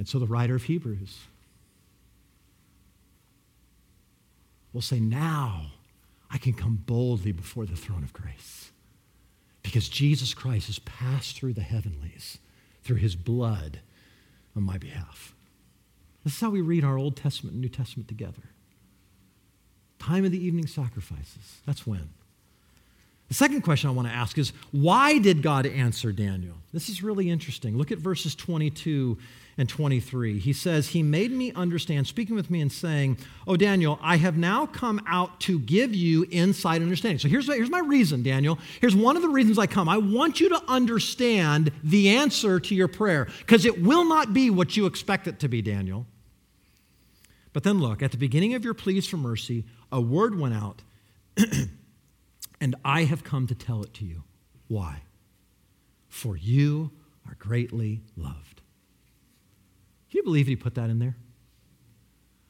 [0.00, 1.18] And so the writer of Hebrews
[4.72, 5.72] will say, Now
[6.30, 8.70] I can come boldly before the throne of grace
[9.62, 12.38] because Jesus Christ has passed through the heavenlies
[12.82, 13.80] through his blood
[14.56, 15.34] on my behalf.
[16.24, 18.54] This is how we read our Old Testament and New Testament together.
[19.98, 21.60] Time of the evening sacrifices.
[21.66, 22.08] That's when.
[23.30, 26.56] The second question I want to ask is why did God answer Daniel?
[26.72, 27.78] This is really interesting.
[27.78, 29.16] Look at verses 22
[29.56, 30.40] and 23.
[30.40, 34.36] He says, He made me understand, speaking with me and saying, Oh, Daniel, I have
[34.36, 37.20] now come out to give you insight and understanding.
[37.20, 38.58] So here's, here's my reason, Daniel.
[38.80, 39.88] Here's one of the reasons I come.
[39.88, 44.50] I want you to understand the answer to your prayer, because it will not be
[44.50, 46.04] what you expect it to be, Daniel.
[47.52, 50.82] But then look, at the beginning of your pleas for mercy, a word went out.
[52.60, 54.24] and I have come to tell it to you.
[54.68, 55.02] Why?
[56.08, 56.90] For you
[57.26, 58.60] are greatly loved.
[60.10, 61.16] Can you believe he put that in there?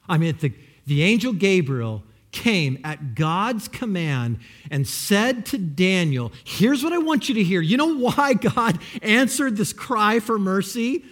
[0.08, 0.52] I mean, the,
[0.86, 4.38] the angel Gabriel came at God's command
[4.70, 7.60] and said to Daniel, Here's what I want you to hear.
[7.60, 11.04] You know why God answered this cry for mercy?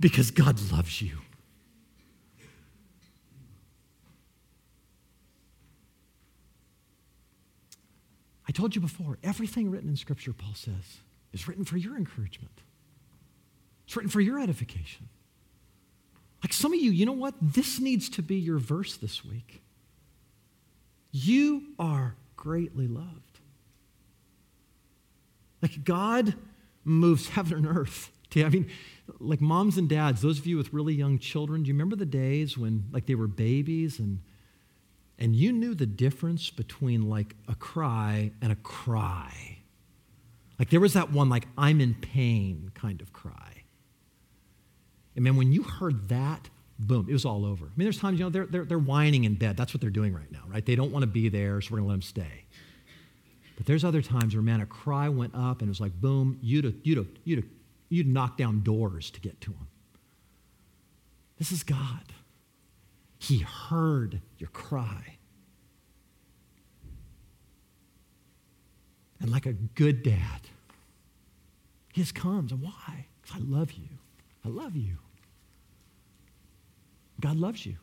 [0.00, 1.18] Because God loves you.
[8.48, 11.00] I told you before, everything written in Scripture, Paul says,
[11.32, 12.62] is written for your encouragement.
[13.86, 15.08] It's written for your edification.
[16.42, 17.34] Like some of you, you know what?
[17.42, 19.62] This needs to be your verse this week.
[21.10, 23.40] You are greatly loved.
[25.60, 26.34] Like God
[26.84, 28.10] moves heaven and earth.
[28.30, 28.70] To, I mean,
[29.18, 32.06] like moms and dads, those of you with really young children, do you remember the
[32.06, 34.20] days when like they were babies and
[35.18, 39.58] and you knew the difference between like a cry and a cry.
[40.58, 43.64] Like there was that one, like, I'm in pain kind of cry.
[45.14, 47.66] And man, when you heard that, boom, it was all over.
[47.66, 49.56] I mean, there's times, you know, they're, they're, they're whining in bed.
[49.56, 50.64] That's what they're doing right now, right?
[50.64, 52.44] They don't want to be there, so we're going to let them stay.
[53.56, 56.38] But there's other times where, man, a cry went up and it was like, boom,
[56.40, 57.50] you'd you'd you'd
[57.88, 59.66] you'd knock down doors to get to them.
[61.38, 62.12] This is God.
[63.18, 65.16] He heard your cry.
[69.20, 70.40] And like a good dad,
[71.92, 72.52] his comes.
[72.52, 73.06] And why?
[73.20, 73.88] Because I love you.
[74.44, 74.98] I love you.
[77.20, 77.76] God loves you.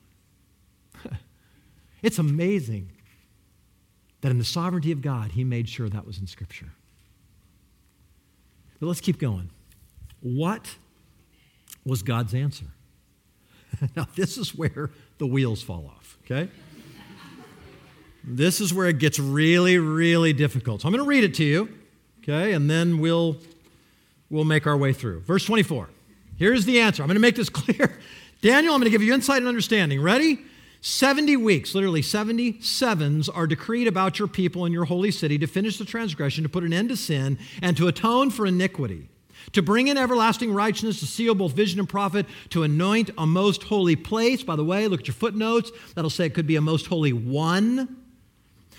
[2.02, 2.92] it's amazing
[4.22, 6.72] that in the sovereignty of God, he made sure that was in Scripture.
[8.80, 9.50] But let's keep going.
[10.22, 10.78] What
[11.86, 12.66] was God's answer?
[13.96, 16.50] now, this is where the wheels fall off, okay?
[18.28, 20.82] this is where it gets really, really difficult.
[20.82, 21.70] So I'm going to read it to you,
[22.24, 23.38] okay, and then we'll,
[24.30, 25.22] we'll make our way through.
[25.22, 25.90] Verse 24.
[26.38, 27.04] Here's the answer.
[27.04, 28.00] I'm going to make this clear.
[28.42, 30.02] Daniel, I'm going to give you insight and understanding.
[30.02, 30.40] Ready?
[30.82, 35.48] 70 weeks, literally 70 sevens, are decreed about your people in your holy city to
[35.48, 39.10] finish the transgression, to put an end to sin, and to atone for iniquity
[39.54, 43.64] to bring in everlasting righteousness, to seal both vision and prophet, to anoint a most
[43.64, 44.44] holy place.
[44.44, 45.72] By the way, look at your footnotes.
[45.96, 48.05] That'll say it could be a most holy one.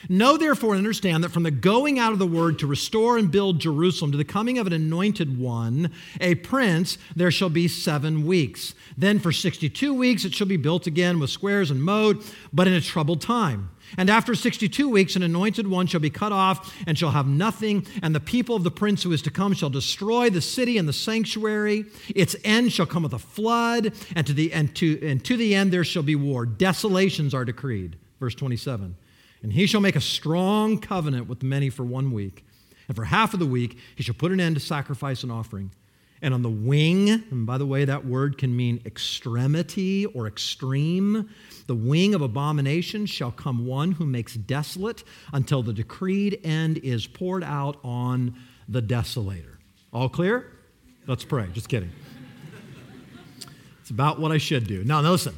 [0.08, 3.30] Know therefore and understand that from the going out of the word to restore and
[3.30, 8.26] build Jerusalem to the coming of an anointed one, a prince, there shall be seven
[8.26, 8.74] weeks.
[8.96, 12.74] Then for 62 weeks it shall be built again with squares and mode, but in
[12.74, 13.70] a troubled time.
[13.96, 17.86] And after 62 weeks, an anointed one shall be cut off and shall have nothing,
[18.02, 20.88] and the people of the prince who is to come shall destroy the city and
[20.88, 21.84] the sanctuary.
[22.08, 25.54] Its end shall come with a flood, and to the, and to, and to the
[25.54, 26.46] end there shall be war.
[26.46, 27.96] Desolations are decreed.
[28.18, 28.96] Verse 27.
[29.46, 32.44] And he shall make a strong covenant with many for one week.
[32.88, 35.70] And for half of the week, he shall put an end to sacrifice and offering.
[36.20, 41.30] And on the wing, and by the way, that word can mean extremity or extreme,
[41.68, 47.06] the wing of abomination shall come one who makes desolate until the decreed end is
[47.06, 48.34] poured out on
[48.68, 49.58] the desolator.
[49.92, 50.50] All clear?
[51.06, 51.46] Let's pray.
[51.52, 51.92] Just kidding.
[53.80, 54.82] It's about what I should do.
[54.82, 55.36] Now, listen.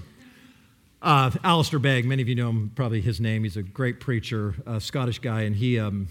[1.00, 3.44] Uh, Alistair Begg, many of you know him, probably his name.
[3.44, 6.08] He's a great preacher, a Scottish guy, and he, um,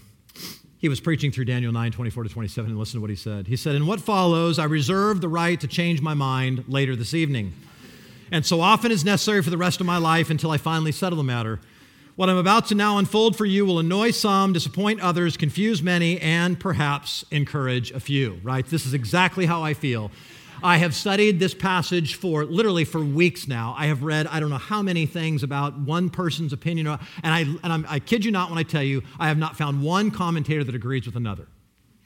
[0.78, 3.48] he was preaching through Daniel 9, 24 to 27, and listen to what he said.
[3.48, 7.12] He said, In what follows, I reserve the right to change my mind later this
[7.12, 7.52] evening,
[8.32, 11.18] and so often is necessary for the rest of my life until I finally settle
[11.18, 11.60] the matter.
[12.16, 16.18] What I'm about to now unfold for you will annoy some, disappoint others, confuse many,
[16.18, 18.66] and perhaps encourage a few, right?
[18.66, 20.10] This is exactly how I feel.
[20.62, 23.74] I have studied this passage for literally for weeks now.
[23.78, 27.40] I have read I don't know how many things about one person's opinion, and I
[27.40, 30.10] and I'm, i kid you not when I tell you I have not found one
[30.10, 31.46] commentator that agrees with another.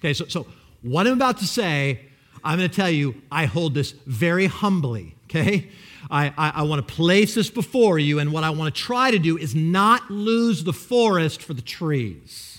[0.01, 0.47] Okay, so so
[0.83, 2.01] what I'm about to say,
[2.45, 5.15] I'm going to tell you I hold this very humbly.
[5.25, 5.71] Okay,
[6.11, 9.11] I, I, I want to place this before you, and what I want to try
[9.11, 12.52] to do is not lose the forest for the trees.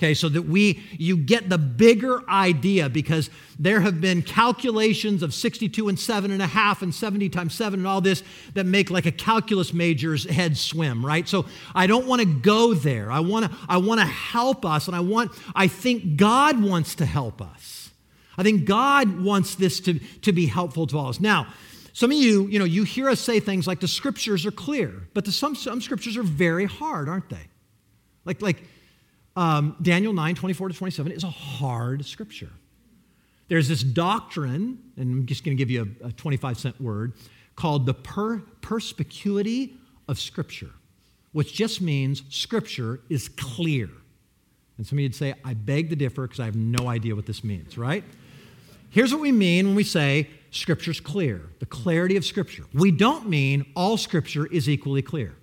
[0.00, 3.28] Okay, so that we you get the bigger idea because
[3.58, 7.80] there have been calculations of 62 and seven and a half and 70 times seven
[7.80, 8.22] and all this
[8.54, 11.28] that make like a calculus major's head swim, right?
[11.28, 11.44] So
[11.74, 13.12] I don't want to go there.
[13.12, 16.94] I want to I want to help us, and I want I think God wants
[16.94, 17.90] to help us.
[18.38, 21.20] I think God wants this to, to be helpful to all of us.
[21.20, 21.46] Now,
[21.92, 25.08] some of you, you know, you hear us say things like the scriptures are clear,
[25.12, 27.48] but the, some, some scriptures are very hard, aren't they?
[28.24, 28.62] Like, like
[29.36, 32.50] um, Daniel 9, 24 to 27 is a hard scripture.
[33.48, 37.14] There's this doctrine, and I'm just going to give you a, a 25 cent word,
[37.56, 39.74] called the per, perspicuity
[40.08, 40.70] of Scripture,
[41.32, 43.90] which just means Scripture is clear.
[44.78, 47.26] And some of you'd say, I beg to differ because I have no idea what
[47.26, 48.04] this means, right?
[48.88, 52.64] Here's what we mean when we say Scripture's clear, the clarity of Scripture.
[52.72, 55.34] We don't mean all Scripture is equally clear.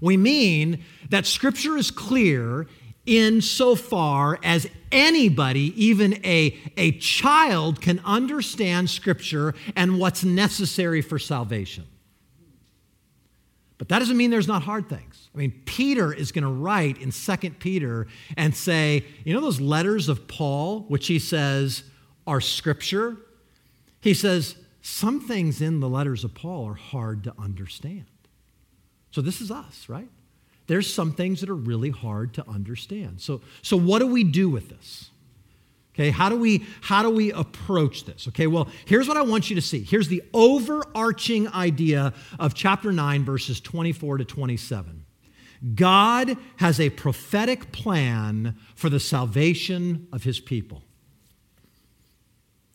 [0.00, 2.66] We mean that Scripture is clear
[3.06, 11.86] insofar as anybody, even a, a child, can understand Scripture and what's necessary for salvation.
[13.78, 15.28] But that doesn't mean there's not hard things.
[15.34, 19.60] I mean, Peter is going to write in 2 Peter and say, you know, those
[19.60, 21.82] letters of Paul, which he says
[22.26, 23.18] are Scripture?
[24.00, 28.06] He says, some things in the letters of Paul are hard to understand.
[29.10, 30.08] So this is us, right?
[30.66, 33.20] There's some things that are really hard to understand.
[33.20, 35.10] So, so what do we do with this?
[35.94, 38.28] Okay, how do we how do we approach this?
[38.28, 39.82] Okay, well, here's what I want you to see.
[39.82, 45.06] Here's the overarching idea of chapter 9 verses 24 to 27.
[45.74, 50.82] God has a prophetic plan for the salvation of his people.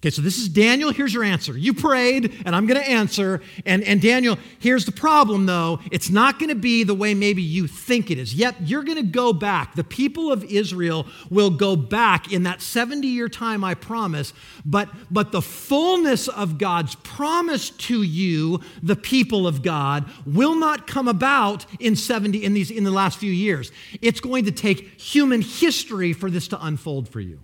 [0.01, 0.91] Okay, so this is Daniel.
[0.91, 1.55] Here's your answer.
[1.55, 3.39] You prayed, and I'm going to answer.
[3.67, 5.79] And, and Daniel, here's the problem though.
[5.91, 8.33] It's not going to be the way maybe you think it is.
[8.33, 9.75] Yet you're going to go back.
[9.75, 14.33] The people of Israel will go back in that 70 year time I promise.
[14.65, 20.87] But, but the fullness of God's promise to you, the people of God, will not
[20.87, 23.71] come about in 70 in these in the last few years.
[24.01, 27.39] It's going to take human history for this to unfold for you.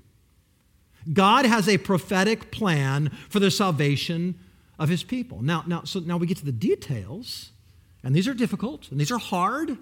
[1.14, 4.36] God has a prophetic plan for the salvation
[4.80, 5.42] of his people.
[5.42, 7.52] Now, now, so now we get to the details,
[8.04, 9.78] and these are difficult and these are hard,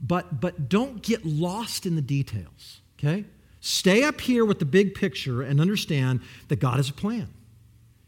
[0.00, 3.24] but, but don't get lost in the details, okay?
[3.60, 7.28] Stay up here with the big picture and understand that God has a plan.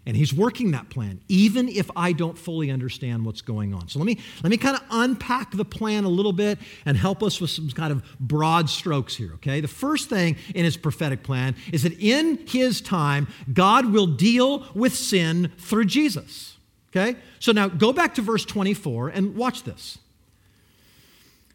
[0.07, 3.89] And he's working that plan, even if I don't fully understand what's going on.
[3.89, 7.25] So let me, let me kind of unpack the plan a little bit and help
[7.25, 9.61] us with some kind of broad strokes here, okay?
[9.61, 14.65] The first thing in his prophetic plan is that in his time, God will deal
[14.75, 16.57] with sin through Jesus,
[16.93, 17.19] okay?
[17.41, 19.99] So now go back to verse 24 and watch this.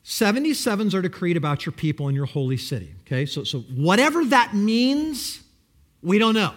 [0.03, 3.25] 77s are decreed about your people in your holy city, okay?
[3.25, 5.41] So, so whatever that means,
[6.01, 6.53] we don't know.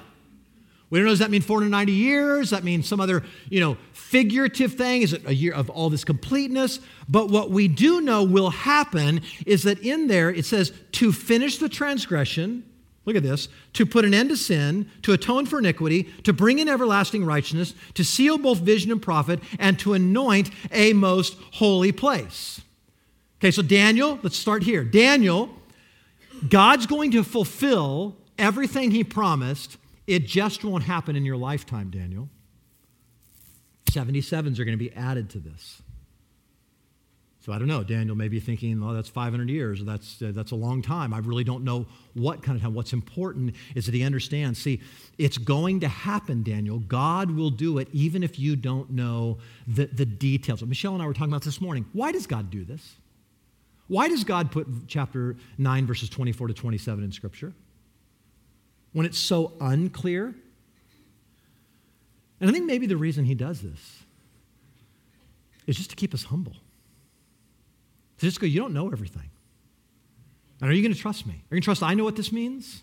[0.94, 2.40] We don't know, does that mean 490 years?
[2.42, 5.02] Does that mean some other, you know, figurative thing?
[5.02, 6.78] Is it a year of all this completeness?
[7.08, 11.58] But what we do know will happen is that in there it says to finish
[11.58, 12.62] the transgression,
[13.06, 16.60] look at this, to put an end to sin, to atone for iniquity, to bring
[16.60, 21.90] in everlasting righteousness, to seal both vision and prophet, and to anoint a most holy
[21.90, 22.60] place.
[23.40, 24.84] Okay, so Daniel, let's start here.
[24.84, 25.50] Daniel,
[26.48, 29.76] God's going to fulfill everything he promised
[30.06, 32.28] it just won't happen in your lifetime, Daniel.
[33.90, 35.82] 77s are going to be added to this.
[37.44, 37.84] So I don't know.
[37.84, 39.84] Daniel may be thinking, oh, that's 500 years.
[39.84, 41.12] That's, uh, that's a long time.
[41.12, 41.84] I really don't know
[42.14, 42.72] what kind of time.
[42.72, 44.58] What's important is that he understands.
[44.58, 44.80] See,
[45.18, 46.78] it's going to happen, Daniel.
[46.78, 49.36] God will do it even if you don't know
[49.66, 50.62] the, the details.
[50.62, 51.84] Michelle and I were talking about this morning.
[51.92, 52.94] Why does God do this?
[53.88, 57.52] Why does God put chapter 9, verses 24 to 27 in Scripture?
[58.94, 60.34] When it's so unclear.
[62.40, 63.98] And I think maybe the reason he does this
[65.66, 66.52] is just to keep us humble.
[68.18, 69.28] To just go, you don't know everything.
[70.60, 71.32] And are you going to trust me?
[71.32, 72.82] Are you going to trust I know what this means?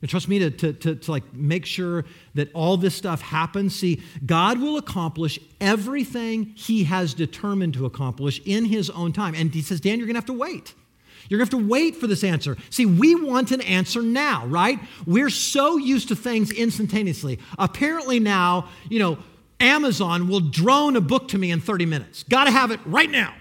[0.00, 2.04] And trust me to, to, to, to, like make sure
[2.34, 3.74] that all this stuff happens.
[3.74, 9.34] See, God will accomplish everything He has determined to accomplish in His own time.
[9.34, 10.74] And He says, Dan, you're going to have to wait.
[11.30, 12.56] You're going to have to wait for this answer.
[12.70, 14.80] See, we want an answer now, right?
[15.06, 17.38] We're so used to things instantaneously.
[17.56, 19.16] Apparently, now, you know,
[19.60, 22.24] Amazon will drone a book to me in 30 minutes.
[22.24, 23.32] Got to have it right now.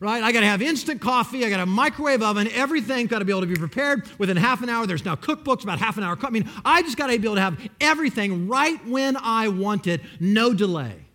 [0.00, 0.22] Right?
[0.22, 1.46] I got to have instant coffee.
[1.46, 2.46] I got a microwave oven.
[2.48, 4.86] Everything got to be able to be prepared within half an hour.
[4.86, 6.18] There's now cookbooks about half an hour.
[6.22, 9.86] I mean, I just got to be able to have everything right when I want
[9.86, 11.06] it, no delay.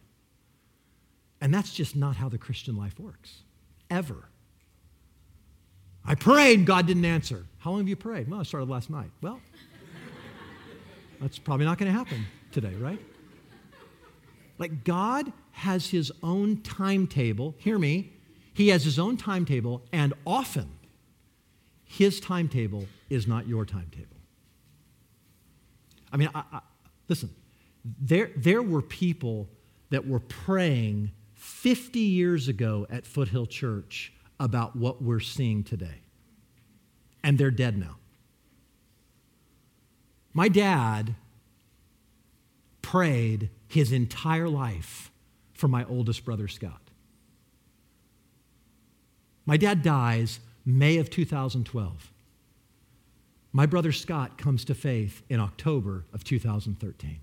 [1.39, 3.43] And that's just not how the Christian life works,
[3.91, 4.30] ever.
[6.05, 7.45] I prayed, God didn't answer.
[7.59, 8.29] How long have you prayed?
[8.29, 9.11] Well, I started last night.
[9.21, 9.39] Well,
[11.19, 12.99] that's probably not going to happen today, right?
[14.57, 17.55] Like God has his own timetable.
[17.57, 18.13] Hear me.
[18.53, 20.69] He has his own timetable, and often
[21.83, 24.17] his timetable is not your timetable.
[26.11, 26.59] I mean, I, I,
[27.07, 27.29] listen,
[27.83, 29.49] there, there were people
[29.89, 36.01] that were praying 50 years ago at Foothill Church about what we're seeing today.
[37.23, 37.97] And they're dead now.
[40.33, 41.15] My dad
[42.81, 45.11] prayed his entire life
[45.53, 46.81] for my oldest brother, Scott.
[49.45, 52.11] My dad dies May of 2012.
[53.53, 57.19] My brother Scott comes to faith in October of 2013.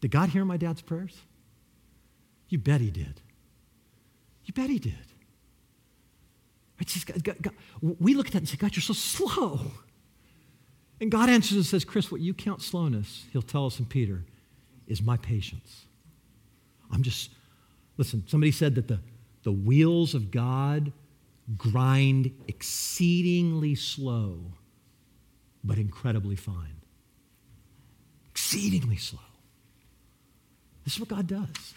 [0.00, 1.22] Did God hear my dad's prayers?
[2.48, 3.20] You bet he did.
[4.44, 4.94] You bet he did.
[6.84, 9.60] Just, God, God, we look at that and say, God, you're so slow.
[11.00, 14.24] And God answers and says, Chris, what you count slowness, he'll tell us in Peter,
[14.86, 15.86] is my patience.
[16.92, 17.30] I'm just,
[17.96, 19.00] listen, somebody said that the,
[19.42, 20.92] the wheels of God
[21.56, 24.40] grind exceedingly slow,
[25.64, 26.80] but incredibly fine.
[28.30, 29.20] Exceedingly slow.
[30.84, 31.74] This is what God does.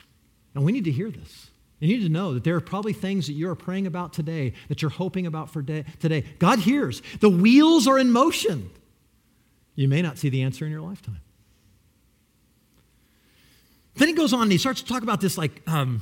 [0.53, 1.49] And we need to hear this.
[1.79, 4.81] You need to know that there are probably things that you're praying about today, that
[4.81, 6.25] you're hoping about for day, today.
[6.37, 7.01] God hears.
[7.21, 8.69] The wheels are in motion.
[9.75, 11.21] You may not see the answer in your lifetime.
[13.95, 16.01] Then he goes on and he starts to talk about this like um,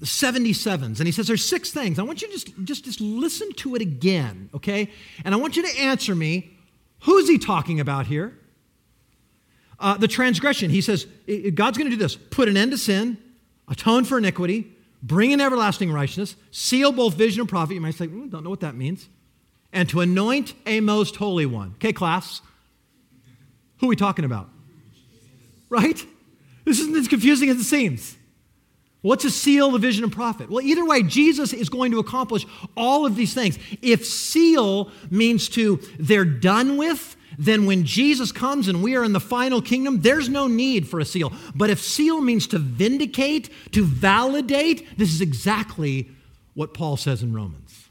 [0.00, 0.98] the 77s.
[0.98, 2.00] And he says, There's six things.
[2.00, 4.90] I want you to just, just, just listen to it again, okay?
[5.24, 6.56] And I want you to answer me
[7.00, 8.36] who's he talking about here?
[9.78, 10.70] Uh, the transgression.
[10.70, 11.06] He says,
[11.54, 13.18] God's going to do this put an end to sin,
[13.68, 17.74] atone for iniquity, bring in everlasting righteousness, seal both vision and prophet.
[17.74, 19.08] You might say, mm, don't know what that means.
[19.72, 21.72] And to anoint a most holy one.
[21.76, 22.40] Okay, class.
[23.78, 24.48] Who are we talking about?
[25.68, 26.02] Right?
[26.64, 28.16] This isn't as confusing as it seems.
[29.02, 30.50] What's a seal, the vision, and prophet?
[30.50, 32.44] Well, either way, Jesus is going to accomplish
[32.76, 33.58] all of these things.
[33.82, 39.12] If seal means to they're done with, then when Jesus comes and we are in
[39.12, 41.32] the final kingdom, there's no need for a seal.
[41.54, 46.10] But if seal means to vindicate, to validate, this is exactly
[46.54, 47.88] what Paul says in Romans.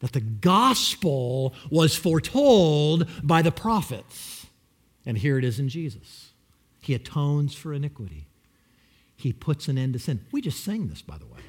[0.00, 4.46] That the gospel was foretold by the prophets.
[5.04, 6.32] And here it is in Jesus.
[6.80, 8.26] He atones for iniquity.
[9.16, 10.24] He puts an end to sin.
[10.32, 11.40] We just sang this, by the way.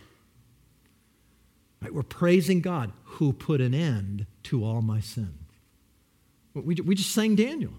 [1.81, 1.93] Right?
[1.93, 5.40] We're praising God who put an end to all my sin.
[6.53, 7.73] We, we just sang Daniel.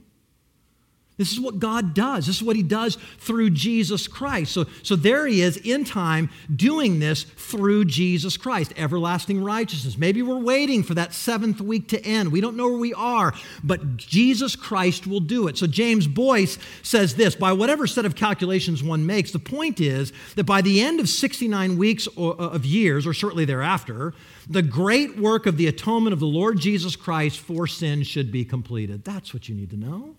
[1.19, 2.27] This is what God does.
[2.27, 4.53] This is what He does through Jesus Christ.
[4.53, 9.99] So, so there He is in time doing this through Jesus Christ, everlasting righteousness.
[9.99, 12.33] Maybe we're waiting for that seventh week to end.
[12.33, 15.59] We don't know where we are, but Jesus Christ will do it.
[15.59, 20.13] So James Boice says this by whatever set of calculations one makes, the point is
[20.37, 24.15] that by the end of 69 weeks of years, or shortly thereafter,
[24.49, 28.45] the great work of the atonement of the Lord Jesus Christ for sin should be
[28.45, 29.05] completed.
[29.05, 30.17] That's what you need to know.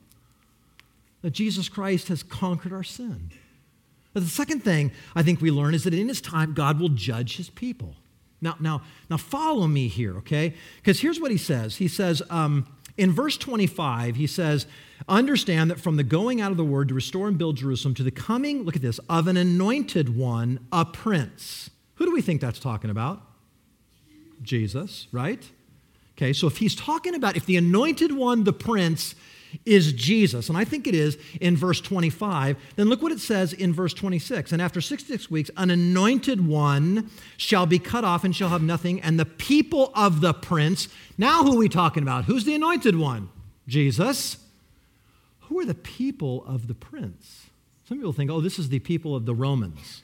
[1.24, 3.32] That Jesus Christ has conquered our sin.
[4.13, 6.89] But the second thing I think we learn is that in his time, God will
[6.89, 7.95] judge his people.
[8.41, 10.53] Now, now, now follow me here, okay?
[10.78, 11.78] Because here's what he says.
[11.78, 12.67] He says, um,
[12.97, 14.67] in verse 25, he says,
[15.07, 18.03] Understand that from the going out of the word to restore and build Jerusalem to
[18.03, 21.69] the coming, look at this, of an anointed one, a prince.
[21.95, 23.21] Who do we think that's talking about?
[24.41, 25.43] Jesus, right?
[26.15, 29.15] Okay, so if he's talking about, if the anointed one, the prince,
[29.66, 33.54] is Jesus, and I think it is in verse 25, then look what it says
[33.54, 34.51] in verse 26.
[34.51, 39.01] And after 66 weeks, an anointed one shall be cut off and shall have nothing,
[39.01, 40.88] and the people of the prince.
[41.18, 42.26] Now, who are we talking about?
[42.26, 43.30] Who's the anointed one?
[43.68, 44.38] Jesus.
[45.41, 47.47] Who are the people of the prince?
[47.88, 50.04] Some people think, oh, this is the people of the Romans.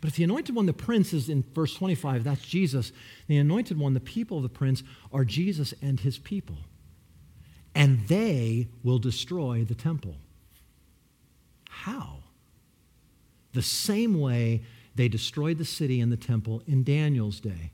[0.00, 2.92] But if the anointed one, the prince, is in verse 25, that's Jesus.
[3.28, 4.82] The anointed one, the people of the prince,
[5.12, 6.56] are Jesus and his people.
[7.74, 10.16] And they will destroy the temple.
[11.68, 12.18] How?
[13.52, 14.62] The same way
[14.94, 17.72] they destroyed the city and the temple in Daniel's day.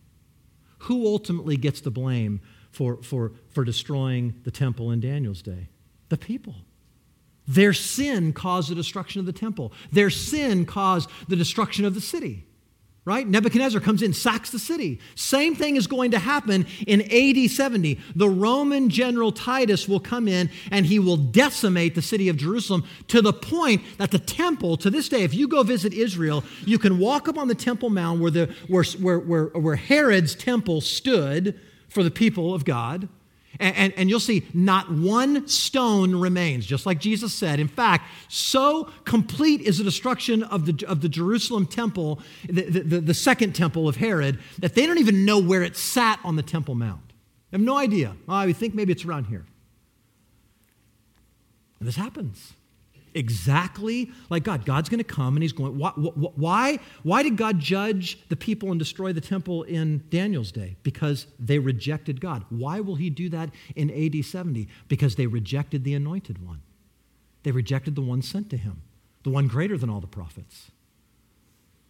[0.82, 2.40] Who ultimately gets the blame
[2.70, 5.68] for, for, for destroying the temple in Daniel's day?
[6.08, 6.54] The people.
[7.46, 9.72] Their sin caused the destruction of the temple.
[9.90, 12.44] Their sin caused the destruction of the city.
[13.04, 13.26] Right?
[13.26, 15.00] Nebuchadnezzar comes in, sacks the city.
[15.14, 17.98] Same thing is going to happen in AD 70.
[18.14, 22.84] The Roman general Titus will come in and he will decimate the city of Jerusalem
[23.08, 26.78] to the point that the temple, to this day, if you go visit Israel, you
[26.78, 30.82] can walk up on the Temple Mount where, the, where, where, where, where Herod's temple
[30.82, 33.08] stood for the people of God.
[33.60, 37.58] And, and, and, you'll see not one stone remains, just like Jesus said.
[37.58, 43.00] In fact, so complete is the destruction of the, of the Jerusalem temple, the, the,
[43.00, 46.42] the second temple of Herod, that they don't even know where it sat on the
[46.42, 47.12] Temple Mount.
[47.50, 48.14] They have no idea.
[48.28, 49.44] Oh, I think maybe it's around here.
[51.80, 52.54] And this happens
[53.14, 54.64] exactly like God.
[54.64, 58.70] God's going to come and he's going, why, why, why did God judge the people
[58.70, 60.76] and destroy the temple in Daniel's day?
[60.82, 62.44] Because they rejected God.
[62.50, 64.68] Why will he do that in AD 70?
[64.88, 66.62] Because they rejected the anointed one.
[67.42, 68.82] They rejected the one sent to him,
[69.22, 70.70] the one greater than all the prophets.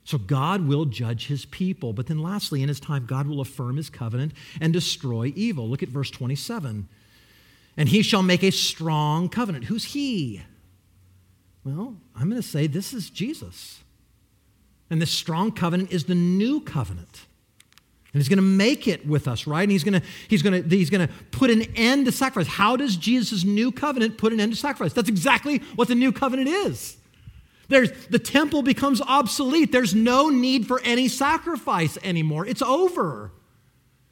[0.05, 1.93] So God will judge his people.
[1.93, 5.69] But then lastly, in his time, God will affirm his covenant and destroy evil.
[5.69, 6.89] Look at verse 27.
[7.77, 9.67] And he shall make a strong covenant.
[9.67, 10.41] Who's he?
[11.65, 13.83] Well, I'm going to say this is Jesus.
[14.91, 17.27] And this strong covenant is the new covenant.
[18.13, 19.63] And he's going to make it with us, right?
[19.63, 22.51] And he's going to, he's going to, he's going to put an end to sacrifice.
[22.51, 24.95] How does Jesus' new covenant put an end to sacrifice?
[24.95, 26.97] That's exactly what the new covenant is.
[27.69, 29.73] There's, the temple becomes obsolete.
[29.73, 32.47] There's no need for any sacrifice anymore.
[32.47, 33.31] It's over.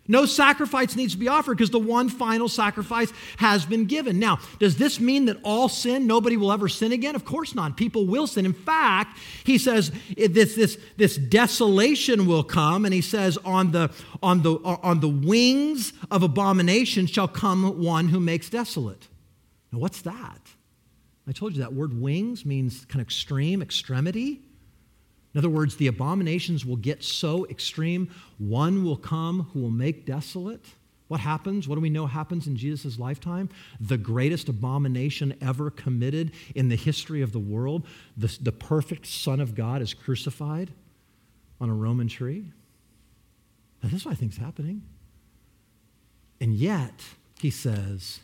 [0.09, 4.19] No sacrifice needs to be offered because the one final sacrifice has been given.
[4.19, 7.15] Now, does this mean that all sin, nobody will ever sin again?
[7.15, 7.77] Of course not.
[7.77, 8.47] People will sin.
[8.47, 13.91] In fact, he says this, this, this desolation will come, and he says, on the,
[14.23, 19.09] on, the, on the wings of abomination shall come one who makes desolate.
[19.73, 20.41] Now, what's that?
[21.29, 24.43] I told you that word wings means kind of extreme, extremity.
[25.37, 28.09] In other words, the abominations will get so extreme,
[28.39, 30.65] one will come who will make desolate.
[31.09, 31.69] What happens?
[31.69, 33.51] What do we know happens in Jesus' lifetime?
[33.79, 37.87] The greatest abomination ever committed in the history of the world.
[38.17, 40.71] The, the perfect Son of God is crucified
[41.61, 42.47] on a Roman tree.
[43.83, 44.85] Now, this is what I think is happening.
[46.41, 47.03] And yet,
[47.41, 48.21] he says,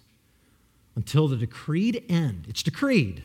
[0.96, 3.22] until the decreed end, it's decreed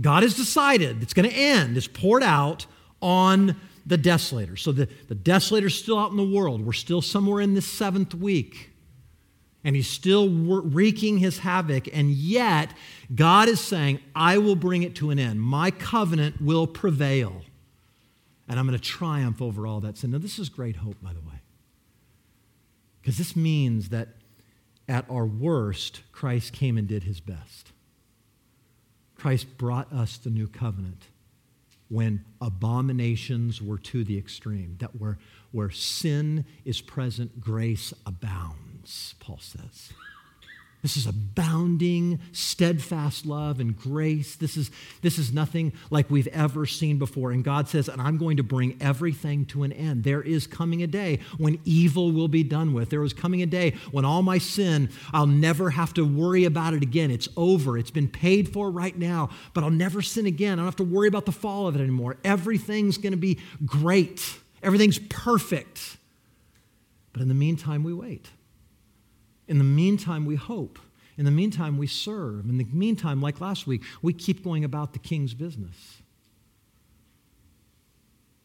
[0.00, 2.66] God has decided it's going to end, it's poured out
[3.00, 4.58] on the desolator.
[4.58, 6.64] So the, the desolator's still out in the world.
[6.64, 8.70] We're still somewhere in this seventh week.
[9.64, 11.88] And he's still wreaking his havoc.
[11.92, 12.72] And yet,
[13.14, 15.40] God is saying, I will bring it to an end.
[15.40, 17.42] My covenant will prevail.
[18.48, 20.10] And I'm going to triumph over all that sin.
[20.10, 21.40] Now, this is great hope, by the way.
[23.00, 24.08] Because this means that
[24.88, 27.71] at our worst, Christ came and did his best.
[29.22, 31.06] Christ brought us the new covenant
[31.88, 35.16] when abominations were to the extreme, that where,
[35.52, 39.92] where sin is present, grace abounds, Paul says.
[40.82, 44.34] This is abounding, steadfast love and grace.
[44.34, 47.30] This is, this is nothing like we've ever seen before.
[47.30, 50.02] And God says, and I'm going to bring everything to an end.
[50.02, 52.90] There is coming a day when evil will be done with.
[52.90, 56.74] There is coming a day when all my sin, I'll never have to worry about
[56.74, 57.12] it again.
[57.12, 57.78] It's over.
[57.78, 60.54] It's been paid for right now, but I'll never sin again.
[60.54, 62.16] I don't have to worry about the fall of it anymore.
[62.24, 65.96] Everything's going to be great, everything's perfect.
[67.12, 68.30] But in the meantime, we wait.
[69.52, 70.78] In the meantime, we hope.
[71.18, 72.48] In the meantime, we serve.
[72.48, 76.00] In the meantime, like last week, we keep going about the king's business,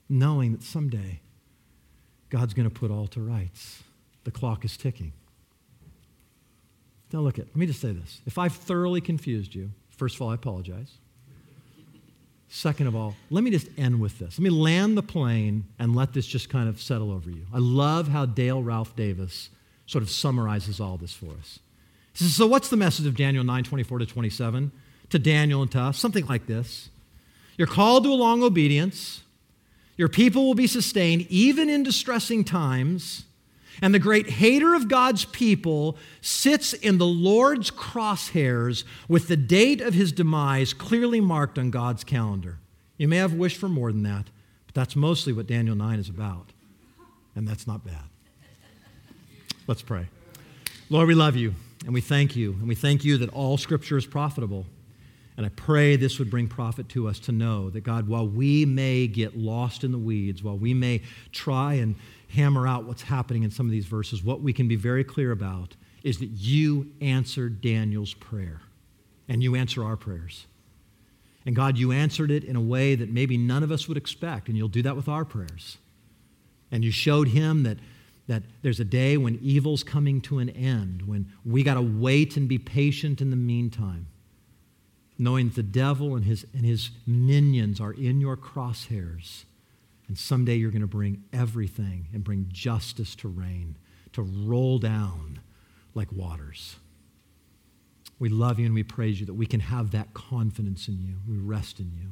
[0.10, 1.22] knowing that someday
[2.30, 3.84] God's going to put all to rights.
[4.26, 5.14] The clock is ticking.
[7.14, 8.20] Now, look at, let me just say this.
[8.26, 10.92] If I've thoroughly confused you, first of all, I apologize.
[12.50, 14.38] Second of all, let me just end with this.
[14.38, 17.46] Let me land the plane and let this just kind of settle over you.
[17.54, 19.52] I love how Dale Ralph Davis
[19.88, 21.60] sort of summarizes all this for us.
[22.14, 24.72] He says, So, what's the message of Daniel 9 24 to 27
[25.10, 25.98] to Daniel and to us?
[25.98, 26.90] Something like this
[27.58, 29.24] You're called to a long obedience,
[29.96, 33.24] your people will be sustained even in distressing times.
[33.80, 39.82] And the great hater of God's people sits in the Lord's crosshairs with the date
[39.82, 42.58] of his demise clearly marked on God's calendar.
[42.98, 44.32] You may have wished for more than that,
[44.66, 46.54] but that's mostly what Daniel 9 is about.
[47.36, 48.10] And that's not bad.
[49.68, 50.08] Let's pray.
[50.90, 51.54] Lord, we love you
[51.84, 52.54] and we thank you.
[52.54, 54.66] And we thank you that all scripture is profitable.
[55.36, 58.66] And I pray this would bring profit to us to know that, God, while we
[58.66, 61.02] may get lost in the weeds, while we may
[61.34, 61.96] try and
[62.34, 65.32] hammer out what's happening in some of these verses, what we can be very clear
[65.32, 68.62] about is that you answered Daniel's prayer
[69.28, 70.48] and you answer our prayers.
[71.46, 74.48] And God, you answered it in a way that maybe none of us would expect,
[74.48, 75.78] and you'll do that with our prayers.
[76.72, 77.78] And you showed him that,
[78.28, 82.38] that there's a day when evil's coming to an end, when we got to wait
[82.38, 84.08] and be patient in the meantime,
[85.18, 89.46] knowing that the devil and his, and his minions are in your crosshairs.
[90.08, 93.76] And someday you're going to bring everything and bring justice to reign,
[94.14, 95.40] to roll down
[95.96, 96.76] like waters.
[98.20, 101.16] We love you and we praise you that we can have that confidence in you.
[101.28, 102.10] We rest in you.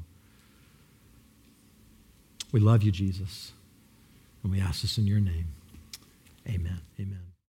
[2.51, 3.51] We love you, Jesus.
[4.43, 5.54] And we ask this in your name.
[6.47, 6.81] Amen.
[6.99, 7.34] Amen.